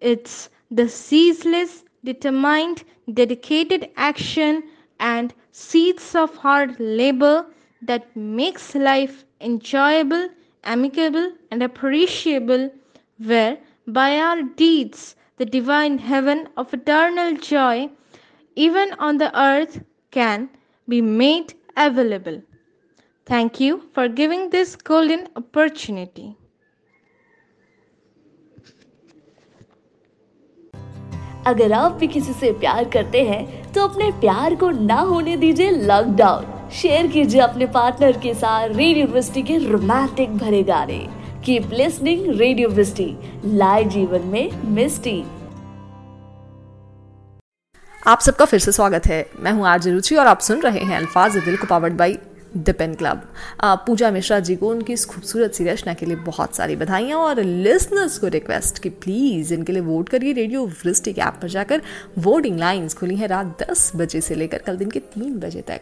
It's 0.00 0.50
the 0.70 0.88
ceaseless, 0.88 1.84
determined, 2.04 2.84
dedicated 3.12 3.90
action 3.96 4.62
and 5.00 5.34
seeds 5.52 6.14
of 6.14 6.36
hard 6.36 6.78
labor 6.80 7.46
that 7.82 8.14
makes 8.16 8.74
life 8.74 9.24
enjoyable, 9.40 10.28
amicable, 10.64 11.32
and 11.50 11.62
appreciable, 11.62 12.70
where 13.18 13.58
by 13.86 14.18
our 14.18 14.42
deeds 14.42 15.16
the 15.36 15.46
divine 15.46 15.98
heaven 15.98 16.48
of 16.56 16.72
eternal 16.74 17.34
joy, 17.36 17.90
even 18.56 18.92
on 18.98 19.18
the 19.18 19.30
earth, 19.40 19.82
can 20.10 20.48
be 20.88 21.00
made 21.00 21.54
available. 21.76 22.42
Thank 23.28 23.60
you 23.60 23.82
for 23.94 24.08
giving 24.08 24.44
this 24.50 24.70
golden 24.88 25.24
opportunity. 25.36 26.28
अगर 31.46 31.72
आप 31.72 31.92
भी 31.92 32.06
किसी 32.08 32.32
से 32.32 32.52
प्यार 32.60 32.88
करते 32.90 33.22
हैं 33.24 33.72
तो 33.72 33.86
अपने 33.88 34.10
प्यार 34.20 34.54
को 34.54 34.70
ना 34.70 34.98
होने 35.00 35.36
दीजिए 35.36 35.70
लॉकडाउन 35.70 36.70
शेयर 36.72 37.06
कीजिए 37.06 37.40
अपने 37.40 37.66
पार्टनर 37.74 38.18
के 38.20 38.32
साथ 38.34 38.68
रेडियो 38.68 39.06
वृष्टि 39.06 39.42
के 39.42 39.58
रोमांटिक 39.58 40.36
भरे 40.36 40.62
गाने। 40.62 40.98
कीप 41.44 41.70
लिसनिंग 41.72 42.26
रेडियो 42.40 42.68
वृष्टि 42.68 43.14
लाए 43.44 43.84
जीवन 43.96 44.26
में 44.26 44.50
मिस्टी 44.74 45.22
आप 48.02 48.20
सबका 48.20 48.44
फिर 48.44 48.60
से 48.60 48.72
स्वागत 48.72 49.06
है। 49.06 49.24
मैं 49.40 49.52
हूँ 49.52 49.66
आज 49.68 49.88
रुचि 49.88 50.16
और 50.16 50.26
आप 50.26 50.40
सुन 50.40 50.60
रहे 50.60 50.80
हैं 50.80 50.96
अल्फाज 50.96 51.36
दिल 51.36 51.56
को 51.56 51.66
powered 51.66 51.96
by 51.96 52.18
the 52.56 52.74
club 52.80 53.22
Pooja 53.64 54.10
Mishra 54.10 54.40
ji 54.40 54.56
को 54.56 54.68
उनकी 54.68 54.92
इस 54.92 55.04
खूबसूरत 55.04 55.54
सी 55.54 55.64
रचना 55.64 55.94
के 55.94 56.06
लिए 56.06 56.16
बहुत 56.16 56.54
सारी 56.54 56.76
बधाइयाँ 56.76 57.18
और 57.18 57.42
लिसनर्स 57.42 58.18
को 58.18 58.28
रिक्वेस्ट 58.28 58.78
कि 58.78 58.88
प्लीज़ 58.88 59.54
इनके 59.54 59.72
लिए 59.72 59.82
वोट 59.82 60.08
करिए 60.08 60.32
रेडियो 60.32 60.66
वृष्टि 60.66 61.12
के 61.12 61.20
ऐप 61.20 61.38
पर 61.42 61.48
जाकर 61.48 61.82
वोटिंग 62.18 62.58
लाइंस 62.58 62.94
खुली 62.94 63.16
हैं 63.16 63.28
रात 63.28 63.62
दस 63.62 63.92
बजे 63.96 64.20
से 64.20 64.34
लेकर 64.34 64.58
कल 64.58 64.76
दिन 64.76 64.90
के 64.90 64.98
तीन 64.98 65.38
बजे 65.38 65.60
तक। 65.60 65.80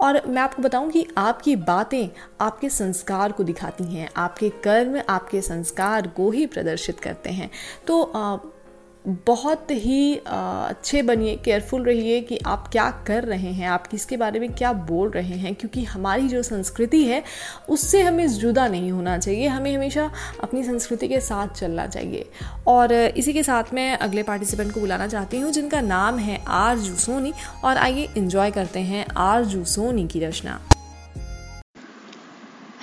और 0.00 0.20
मैं 0.26 0.42
आपको 0.42 0.62
बताऊँ 0.62 0.90
कि 0.90 1.06
आपकी 1.18 1.56
बातें 1.56 2.08
आपके 2.40 2.68
संस्कार 2.68 3.32
को 3.32 3.44
दिखाती 3.44 3.84
हैं, 3.84 4.08
आपके 4.16 4.48
कर्म 4.48 5.00
आपके 5.08 5.40
संस्कार 5.42 6.06
को 6.06 6.30
ही 6.30 6.46
प्रदर्शित 6.46 7.00
करते 7.00 7.30
हैं। 7.30 7.50
तो 7.86 8.02
बहुत 9.06 9.70
ही 9.70 10.14
अच्छे 10.16 11.00
बनिए 11.02 11.36
केयरफुल 11.36 11.84
रहिए 11.84 12.20
कि 12.20 12.38
आप 12.46 12.68
क्या 12.72 12.88
कर 13.06 13.24
रहे 13.24 13.52
हैं, 13.52 13.68
आप 13.68 13.86
किसके 13.86 14.16
बारे 14.16 14.40
में 14.40 14.52
क्या 14.52 14.72
बोल 14.72 15.10
रहे 15.10 15.36
हैं, 15.36 15.54
क्योंकि 15.54 15.84
हमारी 15.84 16.28
जो 16.28 16.42
संस्कृति 16.42 17.02
है, 17.04 17.22
उससे 17.68 18.02
हमें 18.02 18.26
जुदा 18.28 18.68
नहीं 18.68 18.92
होना 18.92 19.18
चाहिए, 19.18 19.46
हमें 19.46 19.74
हमेशा 19.76 20.10
अपनी 20.42 20.62
संस्कृति 20.64 21.08
के 21.08 21.20
साथ 21.20 21.48
चलना 21.48 21.86
चाहिए। 21.86 22.30
और 22.66 22.92
इसी 22.92 23.32
के 23.32 23.42
साथ 23.42 23.74
मैं 23.74 23.96
अगले 23.98 24.22
पार्टिसिपेंट 24.22 24.72
को 24.74 24.80
बुलाना 24.80 25.06
चाहती 25.06 25.40
हूँ, 25.40 25.52
जिनका 25.52 25.80
नाम 25.80 26.18
है 26.18 26.42
आर 26.48 26.78
सोनी 26.78 27.32
और 27.64 27.76
आइए 27.76 28.08
इंजॉय 28.16 28.50
करते 28.50 28.80
हैं 28.80 29.06
आर 29.18 29.44
सोनी 29.44 30.06
की 30.08 30.20
रचना। 30.20 30.60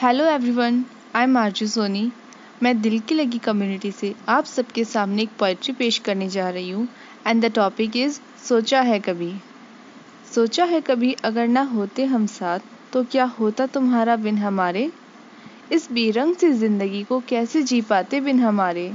Hello 0.01 0.25
everyone 0.25 0.83
I 1.15 1.23
am 1.23 1.38
Aarzoo 1.38 1.67
Soni 1.67 2.11
मैं 2.61 2.81
दिल 2.81 2.99
की 2.99 3.15
लगी 3.15 3.37
कम्युनिटी 3.37 3.91
से 3.91 4.15
आप 4.29 4.45
सबके 4.45 4.83
सामने 4.83 5.23
एक 5.23 5.29
पोइट्री 5.39 5.73
पेश 5.73 5.97
करने 5.97 6.27
जा 6.29 6.49
रही 6.49 6.69
हूँ 6.69 6.87
एंड 7.27 7.45
द 7.45 7.51
टॉपिक 7.55 7.97
इज़ 7.97 8.19
सोचा 8.47 8.81
है 8.81 8.99
कभी। 8.99 9.31
सोचा 10.33 10.63
है 10.65 10.81
कभी 10.81 11.13
अगर 11.13 11.47
ना 11.47 11.61
होते 11.61 12.05
हम 12.05 12.25
साथ 12.25 12.59
तो 12.93 13.03
क्या 13.03 13.23
होता 13.23 13.65
तुम्हारा 13.67 14.15
बिन 14.15 14.37
हमारे? 14.37 14.91
इस 15.71 15.91
बेरंग 15.91 16.35
से 16.35 16.51
ज़िंदगी 16.51 17.03
को 17.03 17.19
कैसे 17.19 17.61
जी 17.61 17.81
पाते 17.81 18.21
बिन 18.21 18.39
हमारे? 18.39 18.91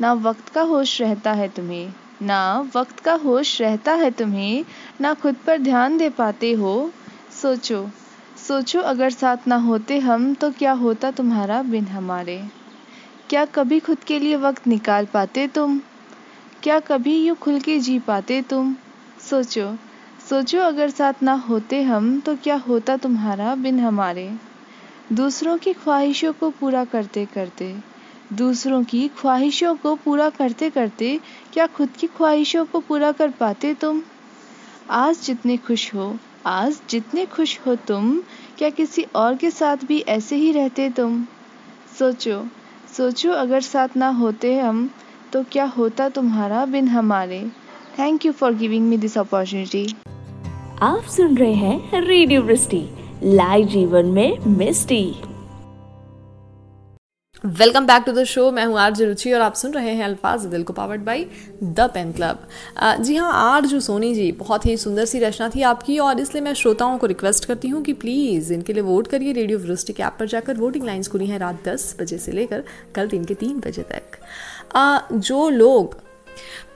ना 0.00 0.12
वक्त 0.12 0.48
का 0.48 0.62
होश 0.62 1.00
रहता 1.00 1.32
है 1.32 1.48
तुम्हें, 1.48 1.92
ना 2.22 2.70
वक्त 2.76 3.00
का 3.00 3.14
होश 3.14 3.60
रहता 3.60 3.92
है 3.92 4.10
तुम्हें, 4.10 4.64
ना 5.00 5.14
खुद 5.14 5.36
पर 5.46 5.58
ध्यान 5.58 5.96
दे 5.96 6.08
पाते 6.10 6.52
हो। 6.52 6.90
सोचो 7.42 7.88
सोचो 8.38 8.80
अगर 8.80 9.10
साथ 9.10 9.48
ना 9.48 9.56
होते 9.56 9.98
हम 9.98 10.34
तो 10.34 10.50
क्या 10.50 10.72
होता 10.72 11.10
तुम्हारा 11.10 11.62
बिन 11.62 11.86
हमारे? 11.88 12.55
क्या 13.30 13.44
कभी 13.44 13.80
खुद 13.80 13.98
के 13.98 14.18
लिए 14.18 14.36
वक्त 14.36 14.66
निकाल 14.66 15.06
पाते 15.06 15.48
तुम? 15.48 15.80
क्या 16.62 16.80
कभी 16.80 17.26
यूँ 17.26 17.36
खुल 17.36 17.60
के 17.60 17.78
जी 17.78 17.98
पाते 17.98 18.42
तुम? 18.42 18.76
सोचो 19.30 19.76
सोचो 20.30 20.60
अगर 20.60 20.90
साथ 20.90 21.12
ना 21.22 21.32
होते 21.32 21.82
हम 21.82 22.20
तो 22.20 22.36
क्या 22.36 22.56
होता 22.56 22.96
तुम्हारा 22.96 23.54
बिन 23.54 23.80
हमारे? 23.80 24.32
दूसरों 25.12 25.58
की 25.58 25.72
ख्वाहिशों 25.72 26.32
को 26.32 26.50
पूरा 26.50 26.84
करते 26.84 27.26
करते, 27.34 27.76
दूसरों 28.32 28.84
की 28.84 29.08
ख्वाहिशों 29.08 29.76
को 29.76 29.94
पूरा 29.94 30.28
करते 30.28 30.70
करते, 30.70 31.20
क्या 31.52 31.66
खुद 31.66 31.88
की 31.88 32.06
ख्वाहिशों 32.06 32.64
को 32.64 32.80
पूरा 32.80 33.12
कर 33.12 33.30
पाते 33.30 33.74
तुम? 33.74 34.02
आज 34.90 35.20
जितने 35.20 35.56
खुश 35.56 35.94
हो, 35.94 36.18
आज 36.46 36.80
जितने 36.90 37.26
खुश 37.26 37.60
हो 37.66 37.74
तुम, 37.74 38.22
क्या 38.58 38.70
किसी 38.70 39.02
और 39.02 39.36
के 39.36 39.50
साथ 39.50 39.76
भी 39.76 40.00
ऐसे 40.00 40.36
ही 40.36 40.52
रहते 40.52 40.90
तुम? 40.90 41.26
सोचो 41.98 42.46
सोचो, 42.96 43.30
अगर 43.30 43.60
साथ 43.60 43.96
ना 43.96 44.08
होते 44.08 44.54
हम 44.58 44.88
तो 45.32 45.42
क्या 45.42 45.64
होता 45.66 46.08
तुम्हारा 46.08 46.64
बिन 46.66 46.86
हमारे? 46.88 47.40
Thank 47.98 48.26
you 48.26 48.32
for 48.32 48.54
giving 48.54 48.86
me 48.88 48.96
this 48.96 49.16
opportunity 49.18 49.86
आप 50.82 51.02
सुन 51.06 51.36
रहे 51.36 51.52
हैं 51.54 52.00
रेडियो 52.00 52.42
मिस्टी 52.42 52.82
लाइव 53.24 53.66
जीवन 53.66 54.06
में 54.06 54.38
Misty. 54.48 55.02
Welcome 57.44 57.86
back 57.86 58.02
to 58.02 58.12
the 58.12 58.22
show 58.24 58.50
मैं 58.50 58.64
हूँ 58.66 58.78
आरजे 58.80 59.04
रुचि 59.06 59.32
और 59.32 59.40
आप 59.40 59.54
सुन 59.54 59.72
रहे 59.72 59.90
हैं 59.94 60.04
अल्फाज 60.04 60.44
दिल 60.46 60.62
को 60.62 60.72
powered 60.72 61.00
by 61.04 61.26
the 61.62 61.88
Pen 61.94 62.12
Club 62.12 62.46
जी 63.00 63.16
हाँ 63.16 63.32
आर 63.34 63.66
जो 63.66 63.80
सोनी 63.80 64.14
जी 64.14 64.30
बहुत 64.38 64.64
ही 64.66 64.76
सुंदर 64.76 65.04
सी 65.04 65.18
रचना 65.18 65.48
थी 65.48 65.62
आपकी 65.62 65.98
और 65.98 66.20
इसलिए 66.20 66.42
मैं 66.44 66.54
श्रोताओं 66.54 66.96
को 66.98 67.06
रिक्वेस्ट 67.06 67.44
करती 67.44 67.68
हूँ 67.68 67.82
कि 67.82 67.92
प्लीज़ 67.94 68.52
इनके 68.52 68.72
लिए 68.72 68.82
वोट 68.82 69.06
करिए 69.06 69.32
रेडियो 69.32 69.58
वृष्टि 69.58 69.94
ऐप 70.02 70.16
पर 70.20 70.26
जाकर। 70.26 70.56
वोटिंग 70.56 70.84
लाइन्स 70.84 71.08
खुली 71.08 71.26
हैं 71.26 71.38
रात 71.38 71.62
दस 71.68 71.96
बजे 72.00 72.18
से 72.18 72.32
लेकर 72.32 72.64
कल 72.94 73.08
दिन 73.08 73.24
के 73.24 73.34
तीन 73.34 73.60
बजे 73.66 73.82
तक। 73.82 74.18
आ, 74.76 74.98
जो 75.12 75.48
लोग 75.50 75.96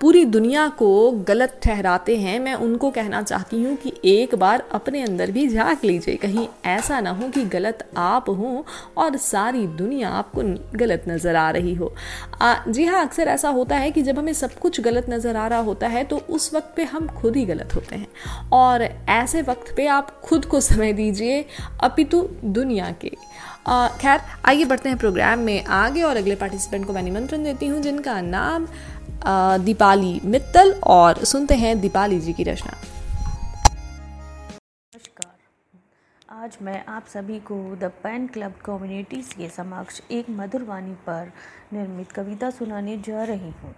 पूरी 0.01 0.25
दुनिया 0.27 0.67
को 0.79 1.11
गलत 1.29 1.59
ठहराते 1.63 2.17
हैं 2.17 2.39
मैं 2.41 2.55
उनको 2.57 2.91
कहना 2.91 3.23
चाहती 3.23 3.63
हूँ 3.63 3.75
कि 3.77 3.93
एक 4.05 4.35
बार 4.35 4.65
अपने 4.73 5.03
अंदर 5.03 5.31
भी 5.31 5.47
झाँक 5.49 5.85
लीजिए। 5.85 6.17
कहीं 6.17 6.47
ऐसा 6.67 7.01
ना 7.01 7.11
हो 7.11 7.29
कि 7.29 7.45
गलत 7.47 7.89
आप 7.97 8.29
हों 8.31 8.63
और 8.97 9.17
सारी 9.17 9.67
दुनिया 9.67 10.09
आपको 10.11 10.43
गलत 10.79 11.05
नज़र 11.09 11.37
आ 11.37 11.51
रही 11.51 11.75
हो। 11.75 11.95
आ, 12.43 12.55
जी 12.69 12.85
हाँ 12.85 13.05
अक्सर 13.07 13.29
ऐसा 13.29 13.49
होता 13.51 13.77
है 13.77 13.91
कि 13.91 14.03
जब 14.03 14.19
हमें 14.19 14.33
सब 14.33 14.55
कुछ 14.55 14.81
गलत 14.81 15.11
नज़र 15.11 15.37
आ 15.37 15.47
रहा 15.47 15.61
होता 15.61 15.89
है 15.89 16.05
तो 16.05 16.17
उस 16.31 16.53
वक्त 16.55 16.73
पे 16.77 16.85
हम 16.85 17.07
खुद 17.21 17.37
ही 17.37 17.45
गलत 17.47 17.75
होते 17.75 17.97
हैं। 17.97 18.07
और 18.53 18.83
ऐसे 19.11 19.43
वक्त 19.43 19.75
पे 19.77 19.87
आप 19.89 20.21
खुद 20.21 20.45
को 20.45 20.61
समय 20.61 20.93
दीजिए 20.93 21.45
अपितु 21.83 22.29
दुनिया 22.45 22.91
के। 23.01 23.09
खैर 24.01 24.21
आइए 24.45 24.65
बढ़ते 24.65 24.89
हैं 24.89 24.99
प्रोग्राम 24.99 25.39
में 25.39 25.65
आगे 25.65 26.03
और 26.03 26.17
अगले 26.17 26.35
पार्टिसिपेंट 26.35 26.87
को 26.87 26.93
मैं 26.93 27.03
निमंत्रण 27.03 27.43
देती 27.45 27.67
हूँ 27.67 27.81
जिनका 27.83 28.21
नाम 28.21 28.67
दीपाली 29.25 30.21
मित्तल 30.25 30.73
और 30.87 31.25
सुनते 31.25 31.55
हैं 31.55 31.81
दीपाली 31.81 32.19
जी 32.21 32.33
की 32.33 32.43
रचना। 32.43 32.73
नमस्कार। 34.93 36.37
आज 36.37 36.57
मैं 36.63 36.85
आप 36.87 37.07
सभी 37.07 37.39
को 37.41 37.57
द 37.77 37.91
पेन 38.03 38.27
क्लब 38.27 38.55
कम्युनिटी 38.65 39.17
के 39.17 39.49
समक्ष 39.49 40.01
एक 40.11 40.31
मधुरवाणी 40.31 40.95
पर 41.07 41.33
निर्मित 41.73 42.13
कविता 42.13 42.51
सुनाने 42.51 42.97
जा 42.99 43.25
रही 43.25 43.51
हूँ। 43.53 43.75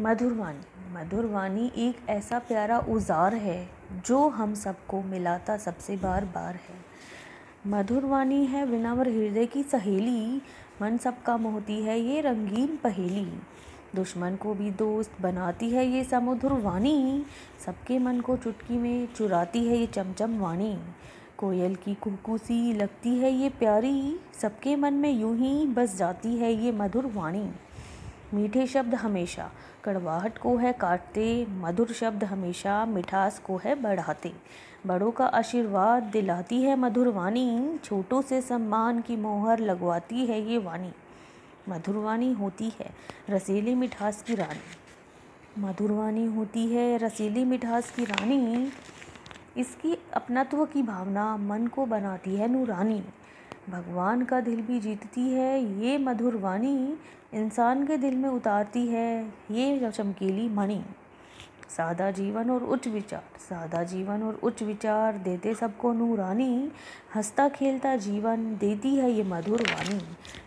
मधुरवाणी 0.00 0.94
मधुरवाणी 0.94 1.70
एक 1.78 2.08
ऐसा 2.10 2.38
प्यारा 2.38 2.78
उजार 2.88 3.34
है 3.34 3.66
जो 4.06 4.28
हम 4.28 4.54
सबको 4.54 5.02
मिलाता 5.02 5.56
सबसे 5.56 5.96
बार 5.96 6.24
बार 6.24 6.54
है। 6.54 6.82
मधुरवाणी 7.66 8.44
है 8.46 8.64
विनम्र 8.66 9.08
हृदय 9.08 9.46
की 9.46 9.62
सहेली, 9.62 10.42
मन 10.82 10.96
सबका 10.96 11.36
मोहती 11.36 11.80
है 11.82 11.98
ये 12.00 12.20
रंगीन 12.20 12.78
पहेली। 12.84 13.26
दुश्मन 13.94 14.36
को 14.36 14.54
भी 14.54 14.70
दोस्त 14.70 15.20
बनाती 15.20 15.70
है 15.70 15.86
ये 15.86 16.04
समुद्र 16.04 16.52
वाणी। 16.62 17.24
सबके 17.66 17.98
मन 17.98 18.20
को 18.20 18.36
चुटकी 18.36 18.78
में 18.78 19.06
चुराती 19.16 19.64
है 19.64 19.76
ये 19.76 19.86
चमचम 19.86 20.38
वाणी। 20.38 20.76
कोयल 21.38 21.74
की 21.74 21.94
कुहकू 21.94 22.38
सी 22.38 22.72
लगती 22.72 23.14
है 23.18 23.32
ये 23.32 23.48
प्यारी। 23.48 24.20
सबके 24.42 24.76
मन 24.76 24.94
में 24.94 25.10
यूँ 25.10 25.36
ही 25.36 25.66
बस 25.66 25.96
जाती 25.96 26.36
है 26.36 26.52
ये 26.54 26.72
मधुर 26.72 27.06
वाणी। 27.14 27.48
मीठे 28.34 28.66
शब्द 28.66 28.94
हमेशा 28.94 29.50
कड़वाहट 29.84 30.38
को 30.38 30.56
है 30.56 30.72
काटते। 30.72 31.46
मधुर 31.50 31.92
शब्द 31.92 32.24
हमेशा 32.24 32.84
मिठास 32.86 33.38
को 33.38 33.56
है 33.56 33.74
बढ़ाते। 33.82 34.32
बड़ों 34.86 35.10
का 35.10 35.26
आशीर्वाद 35.26 36.02
दिलाती 36.02 36.62
है 36.62 36.76
मधुर 36.76 37.08
वाणी। 37.08 37.78
छोटों 37.84 38.22
से 38.22 38.40
सम्मान 38.40 39.00
की 39.00 39.16
मोहर 39.16 39.58
लगवाती 39.58 40.26
है 40.26 40.40
ये 40.50 40.58
वाणी। 40.58 40.92
मधुरवाणी 41.68 42.32
होती 42.32 42.72
है, 42.80 42.90
रसीली 43.30 43.74
मिठास 43.74 44.22
की 44.22 44.34
रानी। 44.34 45.60
मधुरवाणी 45.60 46.26
होती 46.26 46.66
है, 46.66 46.98
रसीली 46.98 47.44
मिठास 47.44 47.90
की 47.90 48.04
रानी। 48.04 48.72
इसकी 49.56 49.98
अपनत्व 50.14 50.64
की 50.64 50.82
भावना 50.82 51.36
मन 51.36 51.66
को 51.66 51.86
बनाती 51.86 52.36
है 52.36 52.48
नूरानी। 52.48 53.04
भगवान 53.70 54.24
का 54.24 54.40
दिल 54.40 54.62
भी 54.62 54.80
जीतती 54.80 55.30
है, 55.30 55.82
ये 55.82 55.98
मधुर 55.98 56.36
वाणी 56.36 56.96
इंसान 57.34 57.86
के 57.86 57.96
दिल 57.96 58.16
में 58.16 58.28
उतारती 58.28 58.86
है, 58.86 59.34
ये 59.50 59.90
चमकीली 59.90 60.48
मणि। 60.48 60.84
सादा 61.68 62.10
जीवन 62.10 62.50
और 62.50 62.62
उच्च 62.62 62.88
विचार। 62.88 63.22
सादा 63.38 63.82
जीवन 63.82 64.22
और 64.22 64.40
उच्च 64.42 64.62
विचार 64.62 65.12
देते 65.12 65.54
सबको 65.54 65.92
नूरानी। 65.92 66.68
हंसता 67.14 67.48
खेलता 67.48 67.96
जीवन 67.96 68.36
देती 68.36 68.96
है 68.96 69.12
ये 69.12 69.22
मधुर 69.22 69.62
वाणी। 69.62 70.00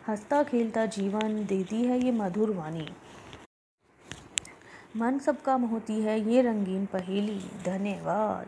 हंसता 0.08 0.44
खेलता 0.44 0.86
जीवन 0.86 1.46
देती 1.50 1.84
है 1.84 2.06
ये 2.06 2.12
मधुर 2.12 2.50
वाणी। 2.50 2.90
मन 4.98 5.20
सबका 5.20 5.54
होती 5.54 6.02
है 6.02 6.34
ये 6.34 6.42
रंगीन 6.42 6.86
पहेली। 6.86 7.40
धन्यवाद। 7.66 8.46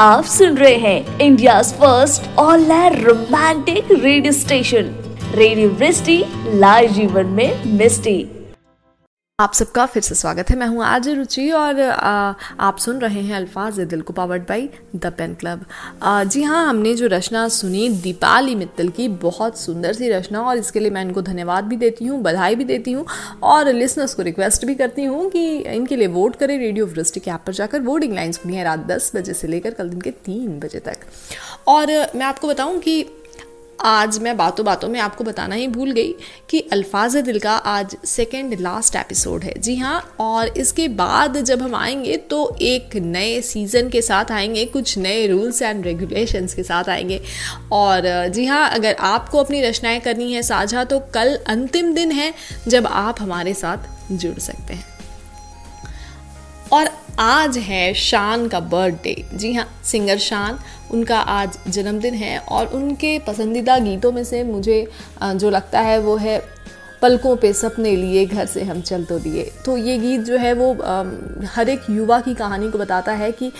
आप 0.00 0.24
सुन 0.24 0.58
रहे 0.58 0.76
हैं 0.76 1.18
India 1.18 1.62
first 1.62 2.38
all 2.38 2.72
romantic 2.88 3.84
radio 3.90 4.32
station. 4.32 5.14
Radio 5.34 5.70
live 6.54 6.90
जीवन 6.90 7.26
में 7.26 7.64
मिस्टी। 7.64 8.37
आप 9.38 9.52
सबका 9.54 9.84
फिर 9.86 10.02
से 10.02 10.14
स्वागत 10.14 10.48
है। 10.50 10.56
मैं 10.56 10.66
हूँ 10.66 10.82
आज 10.84 11.08
रुचि 11.08 11.50
और 11.50 11.80
आ, 11.80 12.34
आप 12.60 12.78
सुन 12.78 12.98
रहे 13.00 13.20
हैं 13.22 13.34
अल्फाज 13.36 13.78
दिल 13.80 14.00
को 14.02 14.12
powered 14.12 14.42
by 14.42 14.68
the 14.96 15.12
Pen 15.18 15.34
Club 15.34 15.64
जी 16.28 16.42
हाँ 16.42 16.64
हमने 16.68 16.94
जो 16.94 17.06
रचना 17.06 17.46
सुनी 17.48 17.88
दीपाली 18.02 18.54
मित्तल 18.54 18.88
की 18.88 19.06
बहुत 19.22 19.58
सुंदर 19.58 19.92
सी 19.92 20.08
रचना 20.08 20.40
और 20.42 20.58
इसके 20.58 20.80
लिए 20.80 20.90
मैं 20.90 21.02
इनको 21.02 21.22
धन्यवाद 21.22 21.64
भी 21.64 21.76
देती 21.76 22.04
हूँ 22.04 22.20
बधाई 22.22 22.54
भी 22.54 22.64
देती 22.64 22.92
हूँ 22.92 23.04
और 23.44 23.72
लिसनर्स 23.72 24.14
को 24.14 24.22
रिक्वेस्ट 24.22 24.64
भी 24.64 24.74
करती 24.74 25.04
हूँ 25.04 25.28
कि 25.30 25.46
इनके 25.58 25.96
लिए 25.96 26.06
वोट 26.08 26.36
करें 26.36 26.56
रेडियो 26.58 26.86
वृष्टि 26.86 27.20
के 27.20 27.30
ऐप 27.30 27.44
पर 27.46 27.52
जाकर। 27.52 27.80
वोटिंग 27.82 28.14
लाइन 28.14 28.32
सुनी 28.32 28.56
है 28.56 28.64
रात 28.64 28.86
दस 28.86 29.10
बजे 29.16 29.34
से 29.34 29.48
लेकर 29.48 29.74
कल 29.74 29.88
दिन 29.88 30.00
के 30.00 30.10
तीन 30.10 30.58
बजे 30.60 30.80
तक। 30.80 31.06
और 31.68 31.86
मैं 32.16 32.26
आपको 32.26 32.48
बताऊँ 32.48 32.78
कि 32.78 33.04
आज 33.80 34.18
मैं 34.18 34.36
बातों 34.36 34.64
बातों 34.66 34.88
में 34.88 34.98
आपको 35.00 35.24
बताना 35.24 35.54
ही 35.54 35.66
भूल 35.68 35.90
गई 35.90 36.14
कि 36.50 36.60
अल्फाज 36.72 37.16
दिल 37.16 37.38
का 37.38 37.52
आज 37.52 37.96
सेकेंड 38.04 38.60
लास्ट 38.60 38.96
एपिसोड 38.96 39.44
है। 39.44 39.52
जी 39.58 39.76
हाँ 39.76 40.16
और 40.20 40.48
इसके 40.48 40.88
बाद 40.88 41.36
जब 41.36 41.62
हम 41.62 41.74
आएँगे 41.74 42.16
तो 42.16 42.56
एक 42.62 42.96
नए 42.96 43.40
सीज़न 43.40 43.88
के 43.88 44.02
साथ 44.02 44.32
आएँगे, 44.32 44.64
कुछ 44.64 44.96
नए 44.98 45.26
रूल्स 45.26 45.62
एंड 45.62 45.84
रेगुलेशंस 45.84 46.54
के 46.54 46.62
साथ 46.62 46.88
आएँगे। 46.88 47.22
और, 47.72 48.28
जी 48.28 48.46
हाँ 48.46 48.68
अगर 48.70 48.96
आपको 49.00 49.38
अपनी 49.38 49.62
रचनाएँ 49.62 50.00
करनी 50.00 50.32
है 50.32 50.42
साझा 50.42 50.84
तो 50.84 51.00
कल 51.14 51.38
अंतिम 51.46 51.94
दिन 51.94 52.12
है 52.12 52.34
जब 52.68 52.86
आप 52.86 53.22
हमारे 53.22 53.54
साथ 53.54 54.12
जुड़ 54.12 54.38
सकते 54.38 54.74
हैं। 54.74 54.84
और 56.72 56.90
आज 57.20 57.56
है 57.58 57.94
शान 57.94 58.46
का 58.48 58.58
बर्थडे 58.62 59.14
जी 59.34 59.52
हाँ 59.52 59.66
सिंगर 59.84 60.18
शान, 60.18 60.58
उनका 60.90 61.18
आज 61.18 61.58
जन्मदिन 61.68 62.14
है 62.14 62.38
और 62.40 62.66
उनके 62.68 63.18
पसंदीदा 63.18 63.78
गीतों 63.78 64.12
में 64.12 64.22
से 64.24 64.42
मुझे 64.44 64.86
जो 65.22 65.50
लगता 65.50 65.80
है 65.80 65.98
वो 66.00 66.16
है 66.16 66.38
पलकों 67.02 67.34
पे 67.36 67.52
सपने 67.52 67.96
लिए, 67.96 68.24
घर 68.26 68.46
से 68.46 68.62
हम 68.64 68.80
चल 68.82 69.04
तो 69.04 69.18
दिए। 69.18 69.50
तो 69.64 69.76
ये 69.76 69.98
गीत 69.98 70.20
जो 70.20 70.36
है 70.36 70.52
वो 70.52 70.72
हर 71.46 71.68
एक 71.68 71.90
युवा 71.90 72.20
की 72.20 72.34
कहानी 72.34 72.70
को 72.70 72.78
बताता 72.78 73.12
है 73.14 73.32
कि 73.32 73.52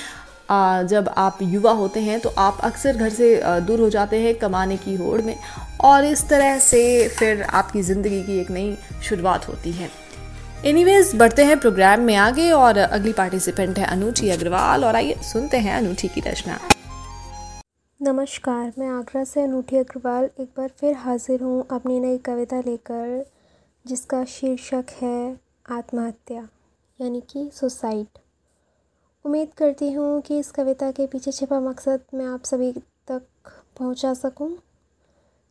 जब 0.51 1.13
आप 1.17 1.39
युवा 1.43 1.73
होते 1.73 2.01
हैं 2.01 2.21
तो 2.21 2.35
आप 2.39 2.61
अक्सर 2.65 2.97
घर 2.97 3.11
से 3.11 3.41
दूर 3.61 3.81
हो 3.81 3.91
जाते 3.91 4.21
हैं 4.21 4.35
कमाने 4.35 4.77
की 4.77 4.95
होड़ 4.97 5.21
में 5.23 5.37
और 5.81 6.05
इस 6.05 6.29
तरह 6.29 6.59
से 6.61 7.09
फिर 7.09 7.43
आपकी 7.43 7.83
ज़िंदगी 7.83 8.23
की 8.23 8.41
एक 8.41 8.51
नई 8.51 8.77
शुरुआत 9.03 9.49
होती 9.49 9.73
है। 9.73 9.91
एनीवेज 10.67 11.15
बढ़ते 11.15 11.45
हैं 11.45 11.59
प्रोग्राम 11.61 12.01
में 12.01 12.15
आगे 12.17 12.51
और 12.51 12.79
अगली 12.79 13.13
पार्टिसिपेंट 13.13 13.79
है 13.79 13.85
अनूठी 13.87 14.31
अग्रवाल 14.31 14.85
और 14.85 14.97
आइए 14.97 15.15
सुनते 15.15 15.57
हैं 15.57 15.75
अनूठी 15.75 16.09
की 16.09 16.21
रचना। 16.21 16.59
नमस्कार, 18.03 18.73
मैं 18.79 18.89
आगरा 18.89 19.25
से 19.25 19.43
अनूठी 19.43 19.77
अग्रवाल 19.77 20.25
एक 20.41 20.49
बार 20.57 20.69
फिर 20.69 20.95
हाजिर 20.95 21.43
हूँ 21.43 21.67
अपनी 21.71 22.01
नई 22.01 22.19
कविता 22.19 22.61
लेकर, 22.61 23.31
जिसका 23.87 24.25
शीर्षक 24.25 24.85
है 25.03 25.41
आत्महत्या, 25.71 26.49
यानी 27.01 27.21
कि 27.21 27.51
सुसाइड। 27.55 28.19
उम्मीद 29.25 29.49
करती 29.57 29.93
हूँ 29.93 30.21
कि 30.21 30.39
इस 30.39 30.51
कविता 30.51 30.91
के 30.91 31.07
पीछे 31.07 31.33
छिपा 31.33 31.61
मकसद 31.61 32.01
मैं 32.15 32.27
आप 32.27 32.45
सभी 32.45 32.73
तक 33.09 33.23
पहुँचा 33.79 34.15
सकूँ। 34.15 34.57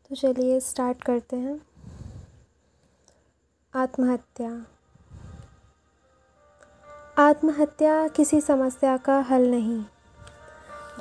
तो 0.10 0.16
चलिए 0.16 0.60
स्टार्ट 0.60 1.04
करते 1.04 1.36
हैं। 1.36 1.62
आत्महत्या। 3.76 4.66
आत्महत्या 7.18 8.08
किसी 8.08 8.40
समस्या 8.42 8.96
का 8.98 9.20
हल 9.30 9.48
नहीं। 9.52 9.84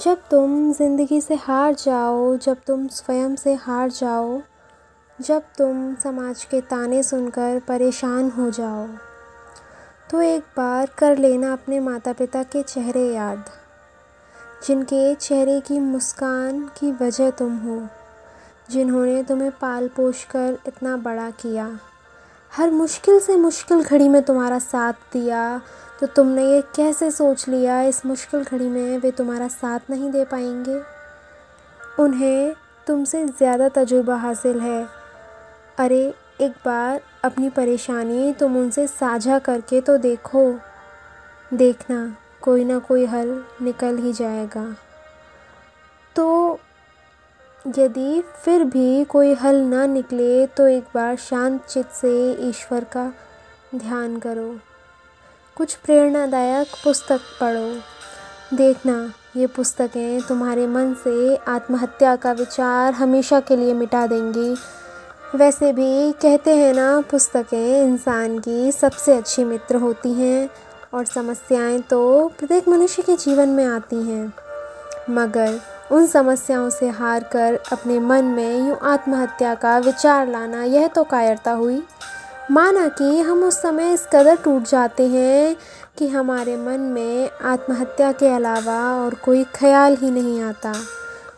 जब 0.02 0.18
तुम 0.30 0.72
ज़िंदगी 0.72 1.20
से 1.20 1.34
हार 1.36 1.74
जाओ, 1.74 2.36
जब 2.36 2.56
तुम 2.66 2.86
स्वयं 2.88 3.34
से 3.36 3.54
हार 3.56 3.90
जाओ, 3.90 4.40
जब 5.18 5.42
तुम 5.58 5.94
समाज 5.94 6.44
के 6.44 6.60
ताने 6.62 7.02
सुनकर 7.02 7.60
परेशान 7.68 8.30
हो 8.30 8.50
जाओ 8.50 8.86
तो 10.10 10.22
एक 10.22 10.42
बार 10.56 10.90
कर 10.98 11.18
लेना 11.18 11.52
अपने 11.52 11.80
माता 11.80 12.12
पिता 12.12 12.42
के 12.44 12.62
चेहरे 12.64 13.06
याद, 13.06 13.44
जिनके 14.66 15.14
चेहरे 15.16 15.60
की 15.60 15.78
मुस्कान 15.82 16.66
की 16.78 16.92
वजह 17.00 17.30
तुम 17.32 17.56
हो, 17.58 17.80
जिन्होंने 18.70 19.22
तुम्हें 19.22 19.50
पाल 19.52 19.88
पोष 19.88 20.24
कर 20.26 20.58
इतना 20.68 20.96
बड़ा 20.98 21.30
किया। 21.32 21.70
हर 22.52 22.70
मुश्किल 22.72 23.18
से 23.20 23.36
मुश्किल 23.38 23.82
घड़ी 23.82 24.08
में 24.08 24.22
तुम्हारा 24.22 24.58
साथ 24.60 25.12
दिया 25.12 25.60
तो 26.00 26.06
तुमने 26.06 26.44
ये 26.50 26.60
कैसे 26.76 27.10
सोच 27.10 27.48
लिया 27.48 27.80
इस 27.82 28.06
मुश्किल 28.06 28.44
घड़ी 28.44 28.68
में 28.68 28.98
वे 28.98 29.10
तुम्हारा 29.10 29.48
साथ 29.48 29.90
नहीं 29.90 30.10
दे 30.10 30.24
पाएँगे? 30.24 30.80
उन्हें 31.98 32.54
तुमसे 32.86 33.24
ज़्यादा 33.26 33.68
तजुर्बा 33.68 34.16
हासिल 34.16 34.60
है। 34.60 34.86
अरे, 35.78 36.14
एक 36.40 36.52
बार 36.64 37.00
अपनी 37.24 37.48
परेशानी 37.48 38.32
तुम 38.32 38.56
उनसे 38.56 38.86
साझा 38.86 39.38
करके 39.38 39.80
तो 39.80 39.96
देखो। 39.96 40.60
देखना, 41.54 42.16
कोई 42.40 42.64
ना 42.64 42.78
कोई 42.78 43.04
हल 43.04 43.44
निकल 43.62 43.98
ही 43.98 44.12
जाएगा। 44.12 44.76
तो 46.16 46.60
यदि 47.78 48.22
फिर 48.44 48.64
भी 48.64 49.04
कोई 49.04 49.34
हल 49.34 49.56
ना 49.56 49.86
निकले 49.86 50.46
तो 50.46 50.66
एक 50.66 50.84
बार 50.94 51.16
शांत 51.16 51.64
चित्त 51.64 51.90
से 51.90 52.32
ईश्वर 52.48 52.84
का 52.84 53.12
ध्यान 53.74 54.16
करो। 54.18 54.58
कुछ 55.56 55.74
प्रेरणादायक 55.74 56.66
पुस्तक 56.84 57.20
पढ़ो। 57.40 58.56
देखना, 58.56 59.12
ये 59.36 59.46
पुस्तकें 59.46 60.20
तुम्हारे 60.20 60.66
मन 60.66 60.92
से 60.94 61.36
आत्महत्या 61.36 62.16
का 62.16 62.32
विचार 62.32 62.92
हमेशा 62.92 63.40
के 63.40 63.56
लिए 63.56 63.74
मिटा 63.74 64.06
देंगी। 64.06 64.54
वैसे 65.34 65.72
भी 65.72 66.12
कहते 66.12 66.56
हैं 66.56 66.74
ना, 66.74 67.00
पुस्तकें 67.00 67.82
इंसान 67.84 68.38
की 68.38 68.72
सबसे 68.72 69.16
अच्छी 69.16 69.44
मित्र 69.44 69.76
होती 69.76 70.12
हैं 70.12 70.48
और 70.94 71.04
समस्याएँ 71.04 71.80
तो 71.80 72.28
प्रत्येक 72.28 72.68
मनुष्य 72.68 73.02
के 73.02 73.16
जीवन 73.16 73.48
में 73.48 73.64
आती 73.64 74.02
हैं। 74.02 74.32
मगर 75.10 75.60
उन 75.92 76.06
समस्याओं 76.06 76.70
से 76.70 76.88
हार 76.88 77.24
कर 77.24 77.58
अपने 77.72 77.98
मन 78.00 78.24
में 78.24 78.68
यूँ 78.68 78.78
आत्महत्या 78.82 79.54
का 79.54 79.78
विचार 79.78 80.28
लाना, 80.28 80.64
यह 80.64 80.86
तो 80.86 81.04
कायरता 81.04 81.52
हुई 81.52 81.82
माना 82.50 82.86
कि 82.88 83.20
हम 83.20 83.42
उस 83.44 83.60
समय 83.62 83.92
इस 83.92 84.06
कदर 84.06 84.36
टूट 84.36 84.62
जाते 84.62 85.06
हैं 85.06 85.56
कि 85.98 86.08
हमारे 86.08 86.56
मन 86.56 86.80
में 86.80 87.30
आत्महत्या 87.44 88.12
के 88.12 88.28
अलावा 88.28 88.78
और 89.04 89.14
कोई 89.14 89.44
ख्याल 89.54 89.96
ही 89.96 90.10
नहीं 90.10 90.42
आता। 90.42 90.72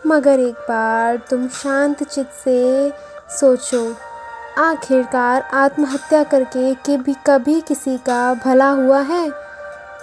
मगर 0.06 0.40
एक 0.40 0.54
बार 0.54 1.16
तुम 1.30 1.48
शांत 1.48 2.02
चित्त 2.02 2.30
से 2.44 2.92
सोचो, 3.30 3.94
आखिरकार 4.58 5.42
आत्महत्या 5.42 6.22
करके 6.24 6.74
कि 6.74 6.96
भी 6.96 7.14
कभी 7.26 7.60
किसी 7.60 7.96
का 7.98 8.34
भला 8.34 8.70
हुआ 8.70 9.00
है? 9.00 9.30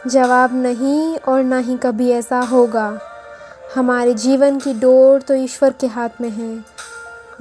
जवाब 0.07 0.53
नहीं 0.53 1.17
और 1.17 1.43
ना 1.43 1.57
ही 1.57 1.77
कभी 1.77 2.11
ऐसा 2.11 2.39
होगा। 2.39 2.91
हमारे 3.75 4.13
जीवन 4.13 4.59
की 4.59 4.73
डोर 4.73 5.21
तो 5.21 5.33
ईश्वर 5.33 5.73
के 5.79 5.87
हाथ 5.87 6.21
में 6.21 6.29
है। 6.29 6.57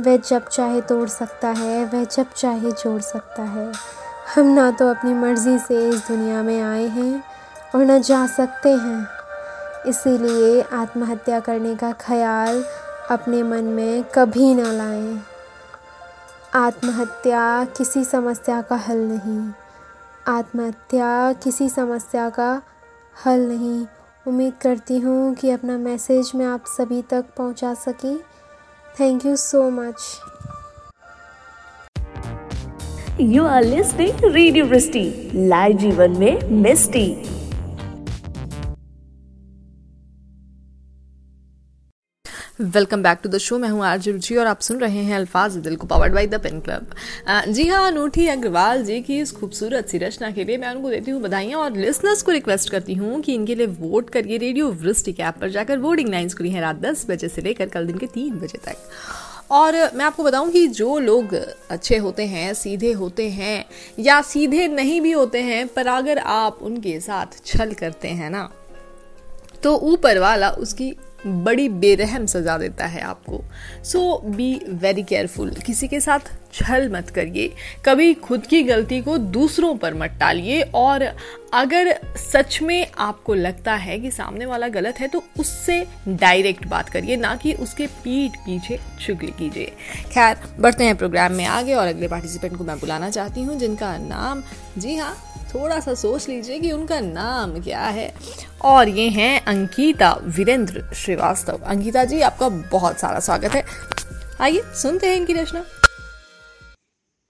वह 0.00 0.16
जब 0.16 0.48
चाहे 0.48 0.80
तोड़ 0.80 1.08
सकता 1.08 1.48
है, 1.48 1.84
वह 1.84 2.04
जब 2.04 2.32
चाहे 2.32 2.72
जोड़ 2.72 3.00
सकता 3.00 3.42
है। 3.42 3.72
हम 4.34 4.46
ना 4.46 4.70
तो 4.70 4.88
अपनी 4.88 5.14
मर्ज़ी 5.14 5.58
से 5.58 5.88
इस 5.88 6.08
दुनिया 6.08 6.42
में 6.42 6.62
आए 6.62 6.86
हैं 6.86 7.24
और 7.74 7.84
ना 7.84 7.98
जा 7.98 8.26
सकते 8.26 8.68
हैं। 8.68 9.06
इसीलिए 9.86 10.62
आत्महत्या 10.62 11.40
करने 11.40 11.76
का 11.76 11.92
ख्याल 11.92 12.64
अपने 13.10 13.42
मन 13.42 13.64
में 13.64 14.04
कभी 14.04 14.54
ना 14.54 14.72
लाएँ। 14.72 15.20
आत्महत्या 16.54 17.64
किसी 17.64 18.04
समस्या 18.04 18.62
का 18.62 18.76
हल 18.76 18.98
नहीं। 18.98 19.52
आत्महत्या 20.28 21.32
किसी 21.32 21.68
समस्या 21.68 22.30
का 22.30 22.62
हल 23.26 23.40
नहीं। 23.40 23.86
उम्मीद 24.26 24.52
करती 24.62 24.98
हूँ 24.98 25.34
कि 25.34 25.50
अपना 25.50 25.78
मैसेज 25.78 26.32
मैं 26.34 26.46
आप 26.46 26.64
सभी 26.66 27.02
तक 27.02 27.24
पहुँचा 27.36 27.74
सकी। 27.74 28.24
Thank 29.00 29.24
you 29.26 29.34
so 29.36 29.68
much 29.70 30.02
you 33.20 33.44
are 33.46 33.64
listening 33.64 34.24
radio 34.34 34.64
Misty 34.66 35.04
live 35.48 35.76
जीवन 35.78 36.16
में 36.18 36.48
Misty 36.62 37.06
welcome 42.64 43.02
back 43.02 43.18
to 43.22 43.28
the 43.28 43.38
show 43.38 43.58
मैं 43.58 43.68
हूँ 43.68 43.84
आरजे 43.84 44.12
रुचि 44.12 44.36
और 44.36 44.46
आप 44.46 44.60
सुन 44.60 44.78
रहे 44.80 44.98
हैं 44.98 45.16
अल्फाज 45.16 45.56
दिल 45.56 45.74
को 45.76 45.86
powered 45.86 46.12
by 46.14 46.26
the 46.26 46.40
Pen 46.42 46.60
Club 46.60 46.94
जी 47.48 47.66
हाँ 47.68 47.86
अनूठी 47.86 48.26
अग्रवाल 48.28 48.84
जी 48.84 49.00
की 49.00 49.18
इस 49.20 49.32
खूबसूरत 49.32 49.88
सी 49.88 49.98
रचना 49.98 50.30
के 50.30 50.44
लिए 50.44 50.56
मैं 50.58 50.68
उनको 50.68 50.90
देती 50.90 51.10
हूँ 51.10 51.20
बधाइयाँ 51.22 51.60
और 51.60 51.76
लिसनर्स 51.76 52.22
को 52.22 52.32
रिक्वेस्ट 52.32 52.70
करती 52.70 52.94
हूँ 52.94 53.20
कि 53.20 53.34
इनके 53.34 53.54
लिए 53.54 53.66
वोट 53.66 54.10
करिए 54.10 54.38
रेडियो 54.38 54.68
वृष्टि 54.82 55.12
के 55.12 55.22
ऐप 55.22 55.38
पर 55.40 55.50
जाकर 55.50 55.78
वोटिंग 55.78 56.08
लाइन्स 56.08 56.34
खुली 56.34 56.50
हैं 56.50 56.60
रात 56.60 56.80
दस 56.80 57.06
बजे 57.10 57.28
से 57.28 57.42
लेकर 57.42 57.68
कल 57.68 57.86
दिन 57.86 57.98
के 57.98 58.06
तीन 58.06 58.34
बजे 58.34 58.58
तक। 58.64 58.76
और 59.50 59.74
मैं 59.94 60.04
आपको 60.04 60.24
बताऊँ 60.24 60.50
कि 60.50 60.66
जो 60.70 60.98
लोग 61.00 61.34
अच्छे 61.34 61.96
होते 61.98 62.26
हैं, 62.26 62.52
सीधे 62.54 62.92
होते 62.94 63.28
हैं 63.30 63.64
या 64.00 64.20
सीधे 64.24 64.68
नहीं 64.70 65.00
भी 65.00 65.12
होते 65.12 65.42
हैं, 65.42 65.66
पर 65.68 65.86
अगर 65.88 66.18
आप 66.18 66.58
उनके 66.62 66.98
साथ 67.02 67.44
छल 67.46 67.72
करते 67.74 68.08
हैं 68.10 68.30
ना 68.30 68.50
तो 69.62 69.76
ऊपर 69.84 70.18
वाला 70.18 70.50
उसकी 70.52 70.94
बड़ी 71.26 71.68
बेरहम 71.68 72.26
सजा 72.26 72.56
देता 72.58 72.86
है 72.86 73.00
आपको। 73.02 73.42
सो 73.84 74.18
बी 74.26 74.54
वेरी 74.70 75.02
केयरफुल 75.02 75.50
किसी 75.66 75.88
के 75.88 76.00
साथ 76.00 76.32
छल 76.54 76.88
मत 76.88 77.10
करिए। 77.10 77.52
कभी 77.84 78.12
खुद 78.14 78.46
की 78.46 78.62
गलती 78.62 79.00
को 79.00 79.16
दूसरों 79.18 79.74
पर 79.76 79.94
मत 79.94 80.16
टालिए। 80.20 80.60
और 80.74 81.02
अगर 81.54 81.94
सच 82.16 82.58
में 82.62 82.86
आपको 82.98 83.34
लगता 83.34 83.74
है 83.74 83.98
कि 83.98 84.10
सामने 84.10 84.46
वाला 84.46 84.68
गलत 84.68 85.00
है 85.00 85.08
तो 85.08 85.22
उससे 85.40 85.80
डायरेक्ट 86.08 86.66
बात 86.66 86.88
करिए, 86.88 87.16
ना 87.16 87.34
कि 87.36 87.52
उसके 87.54 87.86
पीठ 88.04 88.36
पीछे 88.36 88.78
चुगली 89.00 89.30
कीजिए। 89.30 89.72
खैर, 90.12 90.36
बढ़ते 90.60 90.84
हैं 90.84 90.96
प्रोग्राम 90.96 91.32
में 91.32 91.44
आगे 91.46 91.74
और 91.74 91.86
अगले 91.86 92.08
पार्टिसिपेंट 92.08 92.56
को 92.58 92.64
मैं 92.64 92.78
बुलाना 92.80 93.10
चाहती 93.10 93.42
हूँ, 93.42 93.58
जिनका 93.58 93.96
नाम 93.98 94.42
जी 94.78 94.96
हाँ 94.96 95.16
थोड़ा 95.54 95.80
सा 95.80 95.94
सोच 95.94 96.28
लीजिए 96.28 96.60
कि 96.60 96.72
उनका 96.72 97.00
नाम 97.00 97.62
क्या 97.62 97.86
है। 97.86 98.18
और 98.64 98.88
ये 98.88 99.08
हैं 99.08 99.40
अंकिता 99.40 100.12
वीरेंद्र 100.22 100.94
श्रीवास्तव। 100.94 101.62
अंकिता 101.64 102.04
जी, 102.04 102.20
आपका 102.20 102.48
बहुत 102.48 102.98
सारा 102.98 103.20
स्वागत 103.20 103.50
है। 103.50 103.64
आइए, 104.40 104.60
सुनते 104.64 105.06
हैं 105.06 105.16
इनकी 105.16 105.32
रचना। 105.32 105.64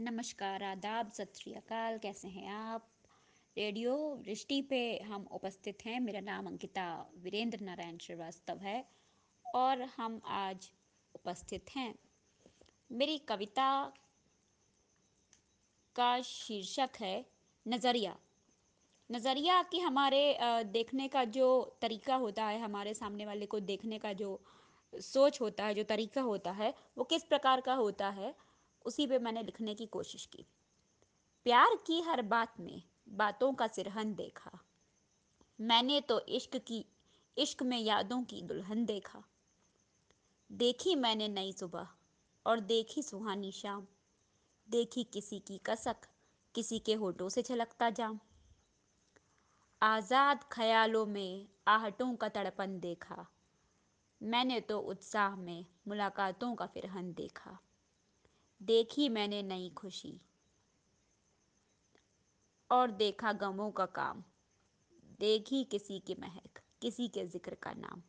नमस्कार, 0.01 0.63
आदाब, 0.63 1.13
सत 1.13 1.33
श्रीकाल 1.37 1.99
कैसे 1.99 2.29
हैं 2.29 2.51
आप? 2.51 2.89
रेडियो 3.59 4.23
दृष्टि 4.27 4.63
पे 4.63 4.99
हम 4.99 5.27
उपस्थित 5.31 5.79
हैं। 5.87 6.01
मेरा 6.01 6.21
नाम 6.21 6.47
अंकिता 6.47 7.11
वीरेंद्र 7.19 7.61
नारायण 7.61 7.99
श्रीवास्तव 7.99 8.59
है 8.63 8.85
और 9.55 9.83
हम 9.97 10.21
आज 10.27 10.71
उपस्थित 11.15 11.65
हैं। 11.77 11.95
मेरी 12.93 13.19
कविता 13.19 13.93
का 15.97 16.21
शीर्षक 16.21 16.91
है 17.01 17.34
नज़रिया। 17.67 18.17
नज़रिया 19.11 19.63
कि 19.63 19.81
हमारे 19.81 20.39
देखने 20.65 21.09
का 21.09 21.25
जो 21.25 21.79
तरीका 21.83 22.15
होता 22.15 22.45
है, 22.45 22.61
हमारे 22.61 22.95
सामने 22.95 23.27
वाले 23.27 23.47
को 23.47 23.61
देखने 23.61 23.99
का 23.99 24.13
जो 24.13 24.41
सोच 24.93 25.41
होता 25.41 25.65
है, 25.65 25.75
जो 25.75 25.83
तरीका 25.83 26.23
होता 26.23 26.51
है, 26.51 26.75
वो 26.99 27.05
किस 27.05 27.25
प्रकार 27.25 27.61
का 27.61 27.75
होता 27.75 28.09
है, 28.09 28.35
उसी 28.85 29.07
पे 29.07 29.19
मैंने 29.19 29.43
लिखने 29.43 29.75
की 29.75 29.87
कोशिश 29.87 30.27
की। 30.27 30.45
प्यार 31.47 31.75
की 31.87 32.01
हर 32.01 32.23
बात 32.23 32.61
में 32.61 32.83
बातों 33.09 33.53
का 33.55 33.67
सिरहन 33.67 34.15
देखा। 34.15 34.59
मैंने 35.61 36.01
तो 36.01 36.21
इश्क 36.21 36.57
की, 36.57 36.85
इश्क 37.39 37.63
में 37.63 37.79
यादों 37.79 38.23
की 38.23 38.43
दुल्हन 38.43 38.85
देखा। 38.85 39.23
देखी 40.53 40.95
मैंने 40.95 41.29
नई 41.29 41.53
सुबह 41.53 41.89
और 42.47 42.61
देखी 42.61 43.03
सुहानी 43.03 43.53
शाम। 43.53 43.87
देखी 44.71 45.05
किसी 45.05 45.39
की 45.39 45.59
कसक 45.59 45.97
किसी 46.55 46.79
के 46.79 46.95
होठों 46.95 47.29
से 47.29 47.43
छलकता 47.43 47.91
जाम 47.91 48.21
आज़ाद 49.83 50.45
ख्यालों 50.53 51.07
में 51.07 51.49
आहटों 51.69 52.15
का 52.17 52.29
तड़पन 52.29 52.79
देखा। 52.81 53.27
मैंने 54.23 54.61
तो 54.61 54.79
उत्साह 54.79 55.37
में 55.37 55.67
मुलाकातों 55.89 56.55
का 56.55 56.67
फिरहन 56.67 57.13
देखा। 57.13 57.59
देखी 58.63 59.09
मैंने 59.09 59.43
नई 59.43 59.71
खुशी। 59.71 60.21
और 62.71 62.91
देखा 62.91 63.33
गमों 63.33 63.71
का 63.71 63.87
काम। 63.87 64.25
देखी 65.21 65.65
किसी 65.65 66.01
की 66.01 66.15
महक, 66.15 66.61
किसी 66.83 67.09
के 67.09 67.27
ज़िक्र 67.27 67.55
का 67.55 67.73
नाम। 67.73 68.03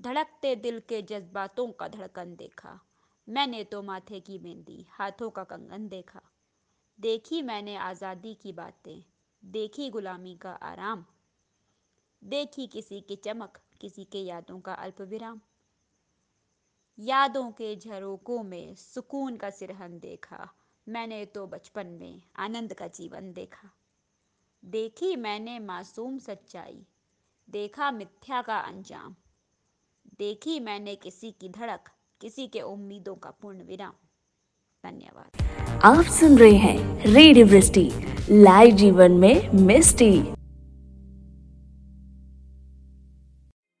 धड़कते 0.00 0.56
दिल 0.56 0.80
के 0.80 1.02
जज्बातों 1.02 1.72
का 1.72 1.88
धड़कन 1.88 2.36
देखा। 2.36 2.80
मैंने 3.28 3.64
तो 3.64 3.82
माथे 3.82 4.20
की 4.20 4.38
मेहंदी, 4.38 4.86
हाथों 4.90 5.30
का 5.30 5.44
कंगन 5.44 5.88
देखा। 5.88 6.31
देखी 6.98 7.40
मैंने 7.42 7.74
आज़ादी 7.76 8.34
की 8.34 8.52
बातें, 8.52 9.02
देखी 9.42 9.88
गुलामी 9.90 10.34
का 10.36 10.50
आराम, 10.50 11.04
देखी 12.22 12.66
किसी 12.66 13.00
की 13.00 13.16
चमक, 13.16 13.58
किसी 13.80 14.04
के 14.04 14.18
यादों 14.18 14.58
का 14.60 14.74
अल्प 14.74 15.00
विराम 15.00 15.40
यादों 16.98 17.50
के 17.50 17.74
झरोकों 17.76 18.42
में 18.42 18.74
सुकून 18.74 19.36
का 19.36 19.50
सिरहन 19.50 19.98
देखा, 19.98 20.48
मैंने 20.86 21.24
तो 21.24 21.46
बचपन 21.46 21.86
में 22.00 22.22
आनंद 22.36 22.74
का 22.74 22.86
जीवन 22.88 23.32
देखा। 23.32 23.70
देखी 24.62 25.14
मैंने 25.16 25.58
मासूम 25.58 26.18
सच्चाई, 26.18 26.86
देखा 27.48 27.90
मिथ्या 27.90 28.42
का 28.42 28.58
अंजाम, 28.58 29.16
देखी 30.18 30.58
मैंने 30.60 30.94
किसी 30.96 31.32
की 31.32 31.48
धड़क, 31.48 31.90
किसी 32.20 32.46
के 32.48 32.62
उम्मीदों 32.62 33.16
का 33.16 33.30
पूर्ण 33.30 33.64
विराम। 33.64 33.94
धन्यवाद। 34.84 35.80
आप 35.84 36.04
सुन 36.12 36.36
रहे 36.38 36.56
हैं 36.56 37.04
रेडियो 37.06 37.46
वृष्टि, 37.46 37.90
लाइव 38.30 38.76
जीवन 38.76 39.12
में 39.14 39.50
Misty. 39.56 40.10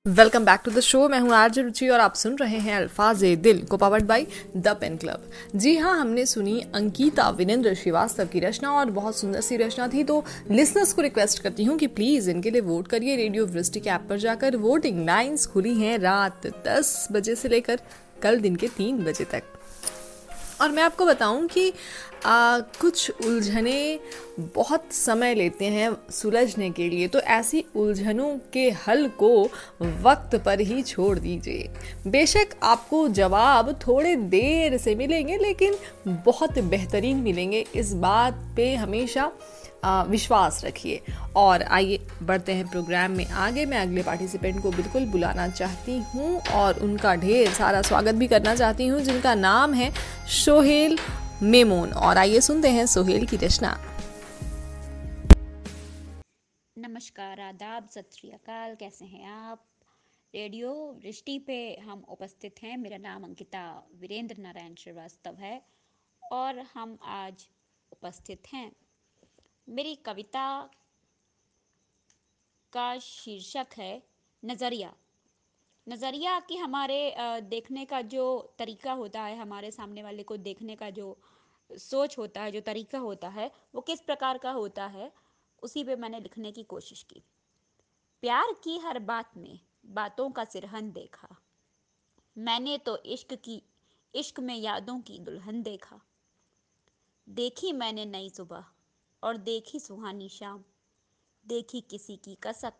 Welcome 0.06 0.44
back 0.44 0.60
to 0.64 0.70
the 0.70 0.80
show, 0.80 1.08
मैं 1.08 1.18
हूँ 1.20 1.32
आरजे 1.34 1.62
रुचि 1.62 1.88
और 1.88 2.00
आप 2.00 2.14
सुन 2.14 2.36
रहे 2.36 2.58
हैं 2.58 2.76
अल्फाज 2.76 3.24
ए 3.24 3.34
दिल 3.36 3.62
को 3.66 3.76
powered 3.76 4.04
by 4.04 4.26
the 4.56 4.76
Pen 4.80 4.96
Club. 4.96 5.24
जी 5.56 5.76
हाँ 5.76 5.98
हमने 6.00 6.26
सुनी 6.26 6.58
अंकिता 6.74 7.28
विनेन्द्र 7.30 7.74
श्रीवास्तव 7.74 8.26
की 8.32 8.40
रचना 8.40 8.72
और 8.72 8.90
बहुत 8.90 9.16
सुंदर 9.16 9.40
सी 9.40 9.56
रचना 9.56 9.88
थी 9.88 10.04
तो 10.04 10.22
लिसनर्स 10.50 10.92
को 10.92 11.02
रिक्वेस्ट 11.02 11.42
करती 11.42 11.64
हूँ 11.64 11.76
कि 11.78 11.86
प्लीज़ 11.88 12.30
इनके 12.30 12.50
लिए 12.50 12.60
वोट 12.62 12.88
करिए 12.88 13.16
रेडियो 13.16 13.46
वृष्टि 13.48 13.80
के 13.80 13.90
ऐप 13.90 14.06
पर 14.08 14.18
जाकर। 14.18 14.56
वोटिंग 14.58 15.04
लाइन्स 15.06 15.46
खुली 15.46 15.74
हैं 15.74 15.98
रात 15.98 16.46
दस 16.66 17.08
बजे 17.12 17.34
से 17.34 17.48
लेकर 17.48 17.80
कल 18.22 18.40
दिन 18.40 18.56
के 18.56 18.68
तीन 18.68 19.04
बजे 19.04 19.24
तक। 19.24 19.42
और 20.62 20.70
मैं 20.70 20.82
आपको 20.82 21.06
बताऊँ 21.06 21.46
कि 21.46 21.72
आ, 22.26 22.58
कुछ 22.58 23.10
उलझने 23.26 23.98
बहुत 24.54 24.92
समय 24.92 25.34
लेते 25.34 25.64
हैं 25.64 25.90
सुलझने 26.10 26.70
के 26.70 26.88
लिए 26.90 27.08
तो 27.08 27.20
ऐसी 27.20 27.64
उलझनों 27.76 28.36
के 28.52 28.68
हल 28.86 29.06
को 29.22 29.30
वक्त 30.02 30.36
पर 30.44 30.60
ही 30.60 30.82
छोड़ 30.82 31.18
दीजिए। 31.18 31.68
बेशक 32.06 32.54
आपको 32.62 33.06
जवाब 33.08 33.72
थोड़े 33.86 34.14
देर 34.16 34.76
से 34.76 34.94
मिलेंगे 34.94 35.38
लेकिन 35.38 35.74
बहुत 36.08 36.58
बेहतरीन 36.58 37.16
मिलेंगे। 37.16 37.64
इस 37.76 37.92
बात 37.94 38.34
पे 38.56 38.74
हमेशा 38.74 39.30
विश्वास 39.84 40.64
रखिए। 40.64 41.00
और 41.36 41.62
आइए, 41.62 41.98
बढ़ते 42.22 42.54
हैं 42.54 42.66
प्रोग्राम 42.68 43.10
में। 43.10 43.26
आगे 43.26 43.66
मैं 43.66 43.78
अगले 43.78 44.02
पार्टिसिपेंट 44.02 44.62
को 44.62 44.70
बिल्कुल 44.70 45.06
बुलाना 45.06 45.48
चाहती 45.48 45.98
हूँ 45.98 46.40
और 46.40 46.78
उनका 46.80 47.14
ढेर 47.14 47.50
सारा 47.50 47.82
स्वागत 47.82 48.14
भी 48.14 48.28
करना 48.28 48.54
चाहती 48.54 48.86
हूँ, 48.86 49.00
जिनका 49.00 49.34
नाम 49.34 49.74
है 49.74 49.92
सोहेल 50.28 50.98
मेमोन। 51.42 51.92
और 51.92 52.18
आइए 52.18 52.40
सुनते 52.40 52.68
हैं 52.68 52.86
सोहेल 52.86 53.26
की 53.26 53.36
रचना। 53.36 53.78
नमस्कार, 56.76 57.40
आदाब, 57.40 57.88
सत 57.88 58.08
श्रीकाल 58.12 58.74
कैसे 58.74 59.04
हैं 59.04 59.26
आप? 59.28 59.64
रेडियो 60.34 61.00
दृष्टि 61.02 61.38
पे 61.38 61.56
हम 61.84 62.04
उपस्थित 62.08 62.62
हैं। 62.62 62.76
मेरा 62.76 62.98
नाम 62.98 63.24
अंकिता 63.24 63.88
वीरेंद्र 64.00 64.36
नारायण 64.38 64.74
श्रीवास्तव 64.78 65.36
है 65.40 65.60
और 66.22 66.64
हम 66.74 66.98
आज 67.04 67.46
उपस्थित 67.92 68.42
हैं। 68.54 68.70
मेरी 69.68 69.94
कविता 69.94 70.70
का 72.72 72.98
शीर्षक 72.98 73.66
है 73.76 74.02
नज़रिया। 74.44 74.94
नज़रिया 75.88 76.40
कि 76.40 76.56
हमारे 76.56 77.14
देखने 77.40 77.84
का 77.84 78.00
जो 78.00 78.54
तरीका 78.58 78.92
होता 78.92 79.22
है, 79.22 79.36
हमारे 79.38 79.70
सामने 79.70 80.02
वाले 80.02 80.22
को 80.22 80.36
देखने 80.36 80.76
का 80.76 80.90
जो 80.90 81.16
सोच 81.70 82.18
होता 82.18 82.42
है, 82.42 82.52
जो 82.52 82.60
तरीका 82.60 82.98
होता 82.98 83.28
है, 83.28 83.50
वो 83.74 83.80
किस 83.80 84.00
प्रकार 84.00 84.38
का 84.38 84.50
होता 84.50 84.86
है, 84.86 85.12
उसी 85.62 85.84
पे 85.84 85.96
मैंने 85.96 86.20
लिखने 86.20 86.52
की 86.52 86.62
कोशिश 86.62 87.02
की। 87.02 87.22
प्यार 88.20 88.52
की 88.64 88.78
हर 88.78 88.98
बात 88.98 89.36
में 89.36 89.60
बातों 89.86 90.30
का 90.30 90.44
सिरहन 90.44 90.92
देखा। 90.92 91.36
मैंने 92.38 92.78
तो 92.78 92.96
इश्क 92.96 93.34
की, 93.34 93.62
इश्क 94.14 94.40
में 94.40 94.56
यादों 94.56 95.00
की 95.00 95.18
दुल्हन 95.18 95.62
देखा। 95.62 96.00
देखी 97.28 97.72
मैंने 97.72 98.04
नई 98.04 98.30
सुबह 98.30 98.64
और 99.22 99.36
देखी 99.36 99.80
सुहानी 99.80 100.28
शाम। 100.28 100.64
देखी 101.46 101.80
किसी 101.80 102.16
की 102.16 102.34
कसक, 102.34 102.72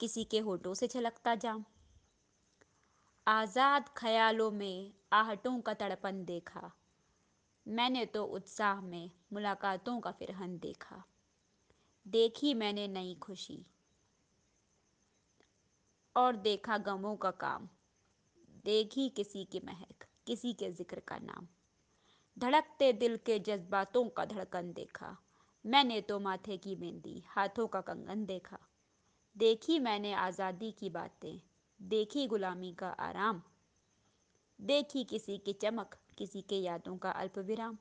किसी 0.00 0.24
के 0.24 0.38
होठों 0.38 0.74
से 0.74 0.86
छलकता 0.86 1.34
जाम। 1.34 1.64
आज़ाद 3.26 3.88
ख्यालों 3.96 4.50
में 4.50 4.92
आहटों 5.12 5.60
का 5.60 5.74
तड़पन 5.74 6.24
देखा। 6.24 6.70
मैंने 7.68 8.06
तो 8.06 8.24
उत्साह 8.24 8.80
में 8.80 9.10
मुलाकातों 9.32 10.00
का 10.00 10.10
फिरहन 10.10 10.58
देखा। 10.58 11.04
देखी 12.06 12.54
मैंने 12.54 12.88
नई 12.88 13.14
खुशी। 13.14 13.66
और 16.16 16.36
देखा 16.36 16.78
गमों 16.78 17.16
का 17.16 17.30
काम। 17.30 17.68
देखी 18.64 19.08
किसी 19.08 19.44
की 19.44 19.60
महक, 19.64 20.04
किसी 20.26 20.52
के 20.52 20.70
ज़िक्र 20.70 21.00
का 21.00 21.18
नाम। 21.18 21.48
धड़कते 22.36 22.92
दिल 22.92 23.16
के 23.16 23.38
जज्बातों 23.38 24.08
का 24.08 24.24
धड़कन 24.24 24.72
देखा। 24.72 25.16
मैंने 25.64 26.00
तो 26.00 26.18
माथे 26.20 26.56
की 26.56 26.76
मेहंदी 26.76 27.22
हाथों 27.28 27.66
का 27.66 27.80
कंगन 27.80 28.24
देखा। 28.26 28.58
देखी 29.36 29.78
मैंने 29.78 30.12
आज़ादी 30.12 30.70
की 30.72 30.90
बातें, 30.90 31.40
देखी 31.80 32.26
गुलामी 32.26 32.72
का 32.72 32.88
आराम। 32.88 33.42
देखी 34.60 35.04
किसी 35.04 35.38
की 35.38 35.52
चमक, 35.52 35.96
किसी 36.18 36.42
के 36.42 36.56
यादों 36.56 36.96
का 36.96 37.10
अल्प 37.10 37.38
विराम। 37.38 37.76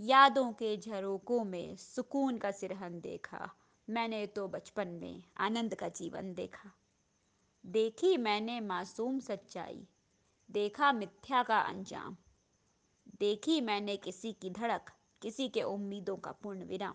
यादों 0.00 0.52
के 0.52 0.76
झरोकों 0.76 1.44
में 1.44 1.76
सुकून 1.76 2.38
का 2.38 2.50
सिरहन 2.50 3.00
देखा। 3.00 3.50
मैंने 3.88 4.26
तो 4.26 4.48
बचपन 4.48 4.88
में 4.88 5.22
आनंद 5.36 5.74
का 5.74 5.88
जीवन 5.88 6.34
देखा। 6.34 6.72
देखी 7.64 8.16
मैंने 8.16 8.60
मासूम 8.60 9.20
सच्चाई, 9.20 9.86
देखा 10.50 10.92
मिथ्या 10.92 11.42
का 11.42 11.60
अंजाम। 11.60 12.16
देखी 13.20 13.60
मैंने 13.60 13.96
किसी 13.96 14.32
की 14.32 14.50
धड़क 14.50 14.90
किसी 15.24 15.46
के 15.48 15.62
उम्मीदों 15.62 16.14
का 16.16 16.30
पूर्ण 16.42 16.64
विराम। 16.68 16.94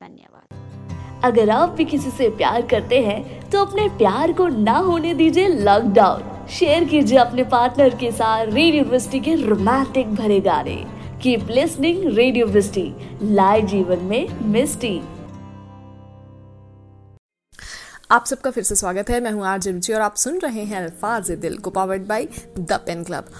धन्यवाद। 0.00 1.22
अगर 1.24 1.50
आप 1.50 1.70
भी 1.70 1.84
किसी 1.84 2.10
से 2.10 2.28
प्यार 2.30 2.66
करते 2.66 2.98
हैं 3.02 3.50
तो 3.50 3.64
अपने 3.64 3.88
प्यार 3.98 4.32
को 4.32 4.48
ना 4.48 4.76
होने 4.78 5.12
दीजिए 5.14 5.46
लॉकडाउन 5.48 6.46
शेयर 6.50 6.84
कीजिए 6.84 7.18
अपने 7.18 7.44
पार्टनर 7.46 7.96
के 7.96 8.10
साथ 8.12 8.44
रेडियो 8.46 8.74
यूनिवर्सिटी 8.74 9.20
के 9.20 9.34
रोमांटिक 9.36 10.14
भरे 10.14 10.40
गाने। 10.40 10.76
Keep 11.22 11.48
listening 11.50 12.04
radio 12.06 12.46
university 12.46 13.34
live 13.34 13.66
जीवन 13.66 14.04
में 14.04 14.28
मिस्टी 14.50 14.94
आप 18.10 18.24
सबका 18.26 18.50
फिर 18.50 18.64
से 18.64 18.76
स्वागत 18.76 19.10
है। 19.10 19.20
मैं 19.20 19.32
हूँ 19.32 19.46
आर 19.46 19.60
रुचि 19.62 19.92
और 19.92 20.00
आप 20.02 20.14
सुन 20.18 20.38
रहे 20.38 20.62
हैं 20.62 20.82
अल्फाज 20.82 21.30
दिल 21.32 21.58
को 21.58 21.70
powered 21.72 22.06
by 22.06 22.28
the 22.58 22.80
Pen 22.86 23.04
Club 23.04 23.32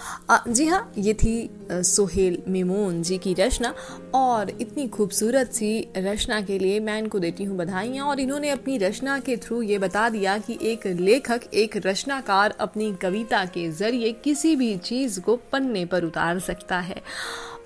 जी 0.49 0.67
हाँ 0.67 0.93
ये 0.99 1.15
थी 1.15 1.33
सोहेल 1.71 2.43
मेमोन 2.49 3.03
जी 3.03 3.19
की 3.19 3.35
रचना 3.35 3.75
और 4.15 4.51
इतनी 4.51 4.87
खूबसूरत 4.89 5.53
सी 5.53 5.89
रचना 5.97 6.41
के 6.41 6.59
लिए 6.59 6.81
मैं 6.81 6.99
इनको 6.99 7.19
देती 7.19 7.45
हूँ 7.45 7.57
बधाइयाँ 7.57 8.07
और 8.07 8.21
इन्होंने 8.21 8.51
अपनी 8.51 8.79
रचना 8.79 9.19
के 9.19 9.37
थ्रू 9.37 9.63
ये 9.63 9.79
बता 9.79 10.09
दिया 10.09 10.39
कि 10.39 10.59
एक 10.63 10.87
लेखक, 10.87 11.41
एक 11.55 11.77
रचनाकार 11.77 12.55
अपनी 12.61 12.93
कविता 13.03 13.45
के 13.45 13.71
ज़रिए 13.71 14.13
किसी 14.13 14.57
भी 14.57 14.77
चीज़ 14.77 15.21
को 15.21 15.37
पन्ने 15.53 15.85
पर 15.85 16.05
उतार 16.05 16.39
सकता 16.39 16.79
है। 16.79 17.03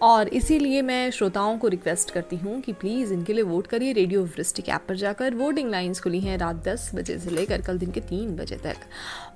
और 0.02 0.28
इसीलिए 0.28 0.82
मैं 0.82 1.10
श्रोताओं 1.10 1.58
को 1.58 1.68
रिक्वेस्ट 1.68 2.10
करती 2.10 2.36
हूँ 2.36 2.60
कि 2.60 2.72
प्लीज़ 2.72 3.12
इनके 3.12 3.32
लिए 3.32 3.42
वोट 3.42 3.66
करिए। 3.66 3.92
रेडियो 3.92 4.24
वृष्टिक 4.24 4.68
ऐप 4.68 4.80
पर 4.88 4.96
जाकर 4.96 5.34
वोटिंग 5.34 5.70
लाइन्स 5.70 6.00
खुली 6.00 6.20
हैं 6.20 6.38
रात 6.38 6.56
दस 6.68 6.90
बजे 6.94 7.18
से 7.18 7.30
लेकर 7.30 7.62
कल 7.62 7.78
दिन 7.78 7.90
के 7.90 8.00
तीन 8.00 8.36
बजे 8.36 8.56
तक। 8.56 8.76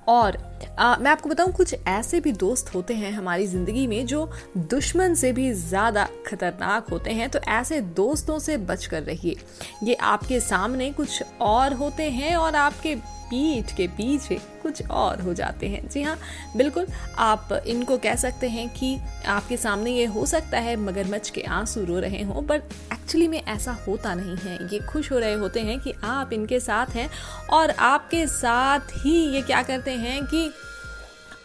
और 0.09 0.37
आ, 0.79 0.95
मैं 0.95 1.11
आपको 1.11 1.29
बताऊँ 1.29 1.51
कुछ 1.53 1.75
ऐसे 1.87 2.19
भी 2.19 2.31
दोस्त 2.31 2.73
होते 2.75 2.93
हैं 2.93 3.11
हमारी 3.11 3.45
ज़िंदगी 3.47 3.85
में 3.87 4.05
जो 4.05 4.29
दुश्मन 4.57 5.13
से 5.13 5.31
भी 5.31 5.51
ज़्यादा 5.53 6.07
खतरनाक 6.27 6.89
होते 6.89 7.11
हैं 7.11 7.29
तो 7.29 7.39
ऐसे 7.39 7.79
दोस्तों 7.81 8.37
से 8.39 8.57
बच 8.57 8.85
कर 8.85 9.03
रहिए। 9.03 9.35
ये 9.83 9.93
आपके 9.95 10.39
सामने 10.39 10.91
कुछ 10.91 11.23
और 11.41 11.73
होते 11.73 12.09
हैं 12.09 12.35
और 12.35 12.55
आपके 12.55 12.95
पीठ 13.29 13.71
के 13.77 13.87
पीछे 13.87 14.35
कुछ 14.63 14.87
और 14.87 15.21
हो 15.21 15.33
जाते 15.33 15.67
हैं। 15.67 15.87
जी 15.89 16.01
हाँ 16.01 16.17
बिल्कुल, 16.57 16.87
आप 17.17 17.49
इनको 17.67 17.97
कह 17.97 18.15
सकते 18.15 18.49
हैं 18.49 18.67
कि 18.69 18.97
आपके 19.27 19.57
सामने 19.57 19.91
ये 19.91 20.05
हो 20.05 20.25
सकता 20.25 20.59
है, 20.59 20.75
मगरमच्छ 20.75 21.29
के 21.29 21.41
आँसू 21.41 21.83
रो 21.85 21.99
रहे 21.99 22.23
हों 22.23 22.45
बट 22.45 22.63
एक्चुअली 22.93 23.27
में 23.27 23.41
ऐसा 23.43 23.77
होता 23.87 24.13
नहीं 24.13 24.37
है। 24.37 24.57
ये 24.73 24.79
खुश 24.79 25.11
हो 25.11 25.19
रहे 25.19 25.33
होते 25.33 25.59
हैं 25.59 25.79
कि 25.79 25.93
आप 26.03 26.33
इनके 26.33 26.59
साथ 26.59 26.85
हैं 26.87 27.09
और 27.49 27.69
आपके 27.69 28.25
साथ 28.27 28.79
ही 28.97 29.15
ये 29.29 29.41
क्या 29.41 29.61
करते 29.63 29.91
हैं 29.91 30.23
कि 30.25 30.49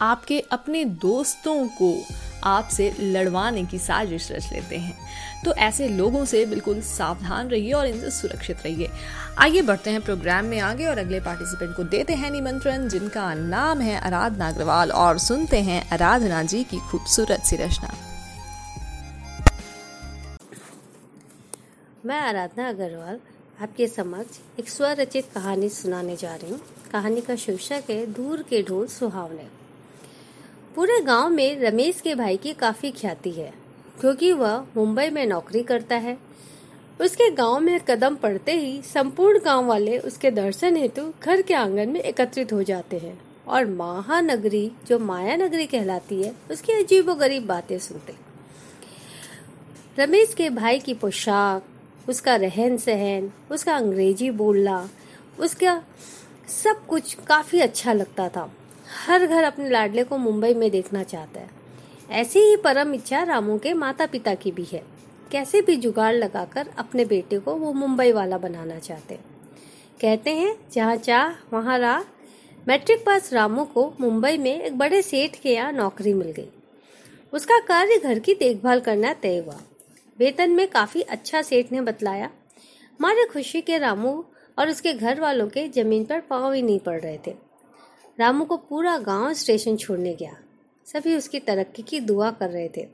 आपके 0.01 0.41
अपने 0.53 0.85
दोस्तों 0.85 1.67
को 1.69 1.95
आपसे 2.45 2.95
लड़वाने 3.01 3.65
की 3.65 3.79
साजिश 3.79 4.31
रच 4.33 4.49
लेते 4.53 4.77
हैं। 4.77 4.99
तो 5.45 5.53
ऐसे 5.55 5.89
लोगों 5.89 6.25
से 6.25 6.45
बिल्कुल 6.47 6.81
सावधान 6.81 7.49
रहिए 7.49 7.73
और 7.73 7.87
इनसे 7.87 8.11
सुरक्षित 8.11 8.63
रहिए। 8.65 8.89
आइए 9.39 9.63
बढ़ते 9.63 9.91
हैं 9.91 10.01
प्रोग्राम 10.01 10.45
में 10.45 10.59
आगे 10.61 10.87
और 10.87 10.99
अगले 10.99 11.21
पार्टिसिपेंट 11.21 11.77
को 11.77 11.85
देते 11.85 12.13
हैं 12.13 12.31
निमंत्रण, 12.31 12.89
जिनका 12.89 13.35
नाम 13.35 13.81
है 13.81 13.99
आराधना 13.99 14.49
अग्रवाल 14.49 14.93
और 14.93 15.19
सुनते 15.19 15.61
हैं 15.61 15.91
आराधना 15.91 16.43
जी 16.43 16.65
की 16.65 16.79
खूबसूरत 16.79 17.41
सी 17.41 17.57
रचना। 17.57 17.95
मैं 22.07 22.21
आराधना 22.21 22.69
अग्रवाल, 22.69 23.19
आपके 23.63 23.87
समक्ष 23.87 24.39
एक 24.61 24.69
स्वरचित 24.69 25.29
कहानी 25.35 25.69
सुनाने 25.69 26.17
जा 26.17 26.35
रही 26.35 26.51
हूँ। 26.51 26.61
कहानी 26.93 27.21
का 27.21 27.37
शीर्षक 27.37 27.91
है, 27.91 28.07
दूर 28.07 28.43
के 28.43 28.63
ढोल 28.63 28.87
सुहावने। 28.87 29.47
पूरे 30.75 31.01
गाँव 31.01 31.29
में 31.29 31.61
रमेश 31.61 32.01
के 32.01 32.15
भाई 32.15 32.37
की 32.37 32.53
काफ़ी 32.53 32.91
ख्याति 32.91 33.31
है। 33.31 33.64
क्योंकि 34.01 34.33
वह 34.33 34.65
मुंबई 34.77 35.11
में 35.11 35.27
नौकरी 35.27 35.63
करता 35.63 35.97
है। 35.97 36.17
उसके 37.01 37.31
गाँव 37.31 37.59
में 37.61 37.81
कदम 37.81 38.17
पड़ते 38.17 38.53
ही 38.53 38.83
संपूर्ण 38.83 39.39
गाँव 39.39 39.67
वाले 39.67 39.99
उसके 39.99 40.31
दर्शन 40.31 40.77
हेतु 40.77 41.13
घर 41.23 41.43
के 41.43 41.55
आँगन 41.55 41.89
में 41.89 42.01
एकत्रित 42.01 42.53
हो 42.53 42.63
जाते 42.63 42.99
हैं 42.99 43.19
और 43.49 43.67
महानगरी, 43.67 44.71
जो 44.87 44.99
माया 44.99 45.37
नगरी 45.37 45.67
कहलाती 45.67 46.23
है, 46.23 46.35
उसकी 46.51 46.73
अजीबो 46.73 47.15
गरीब 47.15 47.47
बातें 47.47 47.79
सुनते। 47.79 48.15
रमेश 49.99 50.35
के 50.35 50.51
भाई 50.51 50.79
की 50.79 50.95
पोशाक, 50.95 51.65
उसका 52.09 52.37
रहन 52.37 52.77
सहन 52.77 53.31
उसका 53.51 53.77
अंग्रेज़ी 53.77 54.31
बोलना, 54.31 54.89
उसका 55.39 55.83
सब 56.49 56.87
कुछ 56.87 57.15
काफ़ी 57.15 57.61
अच्छा 57.61 57.93
लगता 57.93 58.29
था। 58.29 58.51
हर 59.07 59.27
घर 59.27 59.45
अपने 59.45 59.71
लाडले 59.71 60.05
को 60.05 60.19
मुंबई 60.19 60.55
में 60.55 60.71
देखना 60.71 61.03
चाहता 61.03 61.41
है। 61.41 61.64
ऐसी 62.11 62.39
ही 62.39 62.57
परम 62.57 62.95
इच्छा 62.95 63.23
रामू 63.23 63.59
के 63.59 63.75
माता 63.75 64.07
पिता 64.07 64.35
की 64.35 64.51
भी 64.51 64.65
है। 64.65 64.85
कैसे 65.31 65.61
भी 65.61 65.77
जुगाड़ 65.77 66.15
लगाकर 66.15 66.69
अपने 66.79 67.05
बेटे 67.05 67.39
को 67.39 67.55
वो 67.55 67.73
मुंबई 67.73 68.13
वाला 68.13 68.39
बनाना 68.39 68.79
चाहते। 68.79 69.15
कहते 70.01 70.31
हैं, 70.31 70.57
जहाँ 70.73 70.97
चाह, 70.97 71.57
वहाँ 71.57 71.79
राह। 71.79 72.03
मैट्रिक 72.69 73.05
पास 73.07 73.33
रामू 73.33 73.65
को 73.65 73.95
मुंबई 74.01 74.39
में 74.39 74.63
एक 74.63 74.79
बड़े 74.79 75.03
सेठ 75.03 75.37
के 75.37 75.55
यहाँ 75.55 75.73
नौकरी 75.73 76.15
मिल 76.15 76.31
गई। 76.31 76.49
उसका 77.33 77.59
कार्य 77.59 77.99
घर 77.99 78.19
की 78.19 78.35
देखभाल 78.35 78.81
करना 78.81 79.13
तय 79.13 79.39
हुआ। 79.39 79.61
वेतन 80.19 80.51
में 80.51 80.69
काफ़ी 80.69 81.01
अच्छा 81.03 81.43
सेठ 81.43 81.73
ने 81.73 81.81
बतलाया। 81.81 82.31
मारे 83.01 83.25
खुशी 83.25 83.61
के 83.61 83.79
रामू 83.79 84.25
और 84.59 84.69
उसके 84.69 84.93
घर 84.93 85.21
वालों 85.21 85.49
के 85.49 85.69
ज़मीन 85.69 86.05
पर 86.05 86.21
पाँव 86.21 86.53
ही 86.53 86.63
नहीं 86.63 86.79
पड़ 86.79 87.01
रहे 87.01 87.19
थे। 87.27 87.35
रामू 88.21 88.45
को 88.45 88.57
पूरा 88.57 88.99
गाँव 88.99 89.33
स्टेशन 89.33 89.77
छोड़ने 89.77 90.15
गया। 90.15 90.37
सभी 90.87 91.17
उसकी 91.17 91.41
तरक्की 91.41 91.83
की 91.83 92.01
दुआ 92.01 92.31
कर 92.31 92.51
रहे 92.51 92.69
थे। 92.69 92.87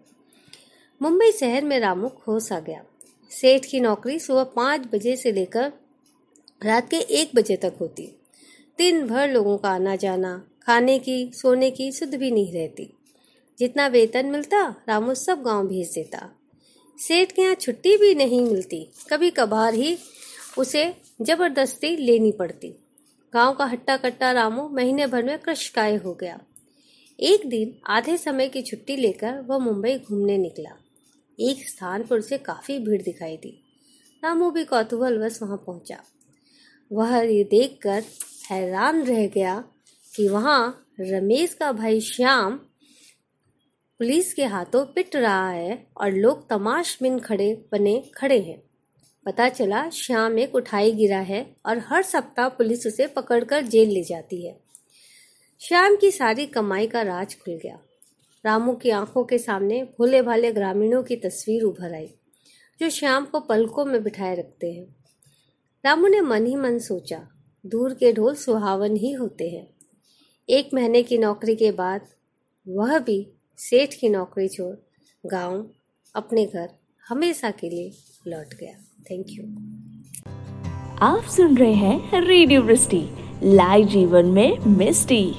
मुंबई 1.03 1.33
शहर 1.33 1.65
में 1.65 1.81
रामू 1.81 2.09
खोस 2.09 2.53
आ 2.53 2.61
गया। 2.61 2.85
सेठ 3.31 3.65
की 3.65 3.81
नौकरी 3.81 4.19
सुबह 4.19 4.45
पाँच 4.45 4.81
बजे 4.93 5.17
से 5.17 5.33
लेकर 5.33 5.73
रात 6.65 6.91
के 6.91 6.97
एक 6.97 7.31
बजे 7.35 7.57
तक 7.57 7.75
होती। 7.81 8.17
दिन 8.79 9.07
भर 9.07 9.31
लोगों 9.31 9.59
का 9.59 9.71
आना 9.71 9.97
जाना, 9.97 10.47
खाने 10.63 10.99
की, 10.99 11.31
सोने 11.35 11.71
की 11.71 11.93
सुध 11.93 12.15
भी 12.15 12.31
नहीं 12.31 12.53
रहती। 12.53 12.93
जितना 13.59 13.87
वेतन 13.87 14.27
मिलता, 14.27 14.85
रामू 14.89 15.15
सब 15.15 15.43
गाँव 15.43 15.67
भेज 15.67 15.93
देता। 15.95 16.31
सेठ 16.99 17.33
के 17.33 17.43
यहाँ 17.43 17.55
छुट्टी 17.55 17.97
भी 17.97 18.15
नहीं 18.15 18.41
मिलती। 18.41 18.93
कभी 19.11 19.31
कभार 19.31 19.75
ही 19.75 19.99
उसे 20.59 20.95
ज़बरदस्ती 21.23 21.97
लेनी 21.97 22.33
पड़ती। 22.33 22.75
गाँव 23.35 23.55
का 23.55 23.65
हट्टा 23.65 23.97
कट्टा 23.97 24.33
रामू 24.33 24.69
महीने 24.69 25.07
भर 25.07 25.23
में 25.23 25.39
कृषकाय 25.39 25.97
हो 25.97 26.15
गया। 26.15 26.41
एक 27.23 27.47
दिन 27.47 27.81
आधे 27.87 28.17
समय 28.17 28.49
की 28.49 28.63
छुट्टी 28.63 28.97
लेकर 28.97 29.41
वह 29.41 29.59
मुंबई 29.59 29.99
घूमने 29.99 30.39
निकला। 30.39 30.71
एक 31.41 31.69
स्थान 31.69 32.03
पर 32.03 32.19
उसे 32.19 32.39
काफ़ी 32.39 32.79
भीड़ 32.79 33.03
दिखाई 33.03 33.37
दी। 33.37 33.63
रामू 34.25 34.51
भी 34.51 34.65
कौतूहल 34.65 35.13
कौतूहलवश 35.13 35.43
वहाँ 35.43 35.57
पहुँचा। 35.57 36.03
वह 36.93 37.17
ये 37.17 37.45
देखकर 37.45 38.05
हैरान 38.51 39.03
रह 39.03 39.27
गया 39.27 39.65
कि 40.17 40.29
वहाँ 40.29 40.87
रमेश 41.01 41.55
का 41.55 41.73
भाई 41.73 42.01
श्याम 42.01 42.57
पुलिस 43.99 44.35
के 44.35 44.45
हाथों 44.45 44.87
पिट 44.87 45.17
रहा 45.17 45.51
है 45.51 45.87
और 45.97 46.13
लोग 46.13 46.49
तमाश 46.49 46.99
बिन 47.03 47.19
खड़े 47.19 47.65
बने 47.73 48.11
खड़े 48.15 48.41
हैं। 48.41 48.63
पता 49.27 49.49
चला, 49.49 49.91
श्याम 49.91 50.39
एक 50.39 50.55
उठाई 50.55 50.93
गिरा 50.93 51.21
है 51.21 51.57
और 51.67 51.79
हर 51.79 52.03
सप्ताह 52.03 52.49
पुलिस 52.49 52.87
उसे 52.87 53.07
पकड़कर 53.07 53.63
जेल 53.63 53.89
ले 53.89 54.03
जाती 54.05 54.47
है। 54.47 54.70
श्याम 55.63 55.97
की 55.97 56.11
सारी 56.11 56.47
कमाई 56.47 56.87
का 56.87 57.03
राज 57.03 57.35
खुल 57.35 57.55
गया। 57.55 57.79
रामू 58.47 58.73
की 58.73 58.91
आँखों 58.91 59.25
के 59.25 59.39
सामने 59.39 59.85
भोले 59.85 60.23
भाले 60.23 60.53
ग्रामीणों 60.53 61.03
की 61.03 61.17
तस्वीर 61.17 61.63
उभर 61.63 61.95
आई, 61.95 62.07
जो 62.81 62.91
श्याम 62.91 63.25
को 63.25 63.41
पलकों 63.41 63.85
में 63.85 64.03
बिठाए 64.03 64.37
रखते 64.37 64.73
हैं। 64.73 64.97
रामू 65.85 66.07
ने 66.07 66.21
मन 66.21 66.47
ही 66.47 66.57
मन 66.57 66.79
सोचा, 66.79 67.29
दूर 67.67 67.95
के 67.95 68.13
ढोल 68.13 68.35
सुहावन 68.35 68.97
ही 68.97 69.13
होते 69.13 69.49
हैं। 69.51 69.71
एक 70.49 70.71
महीने 70.75 71.03
की 71.03 71.19
नौकरी 71.19 71.57
के 71.57 71.73
बाद 71.73 72.01
वह 72.69 72.99
भी 72.99 73.33
सेठ 73.59 73.95
की 73.95 74.09
नौकरी 74.09 74.49
छोड़ 74.49 74.77
गाँव, 75.27 75.71
अपने 76.15 76.47
घर, 76.47 76.69
हमेशा 77.09 77.51
के 77.51 77.71
लिए 77.71 77.93
लौट 78.27 78.55
गया। 78.55 78.75
थैंक 79.11 79.27
यू 79.29 79.45
आप 81.03 81.23
सुन 81.25 81.57
रहे 81.57 81.73
हैं 81.73 82.21
रेडियो 82.21 82.63
लाइव 83.43 83.87
जीवन 83.87 84.27
में 84.27 84.59
मिस्टी। 84.59 85.35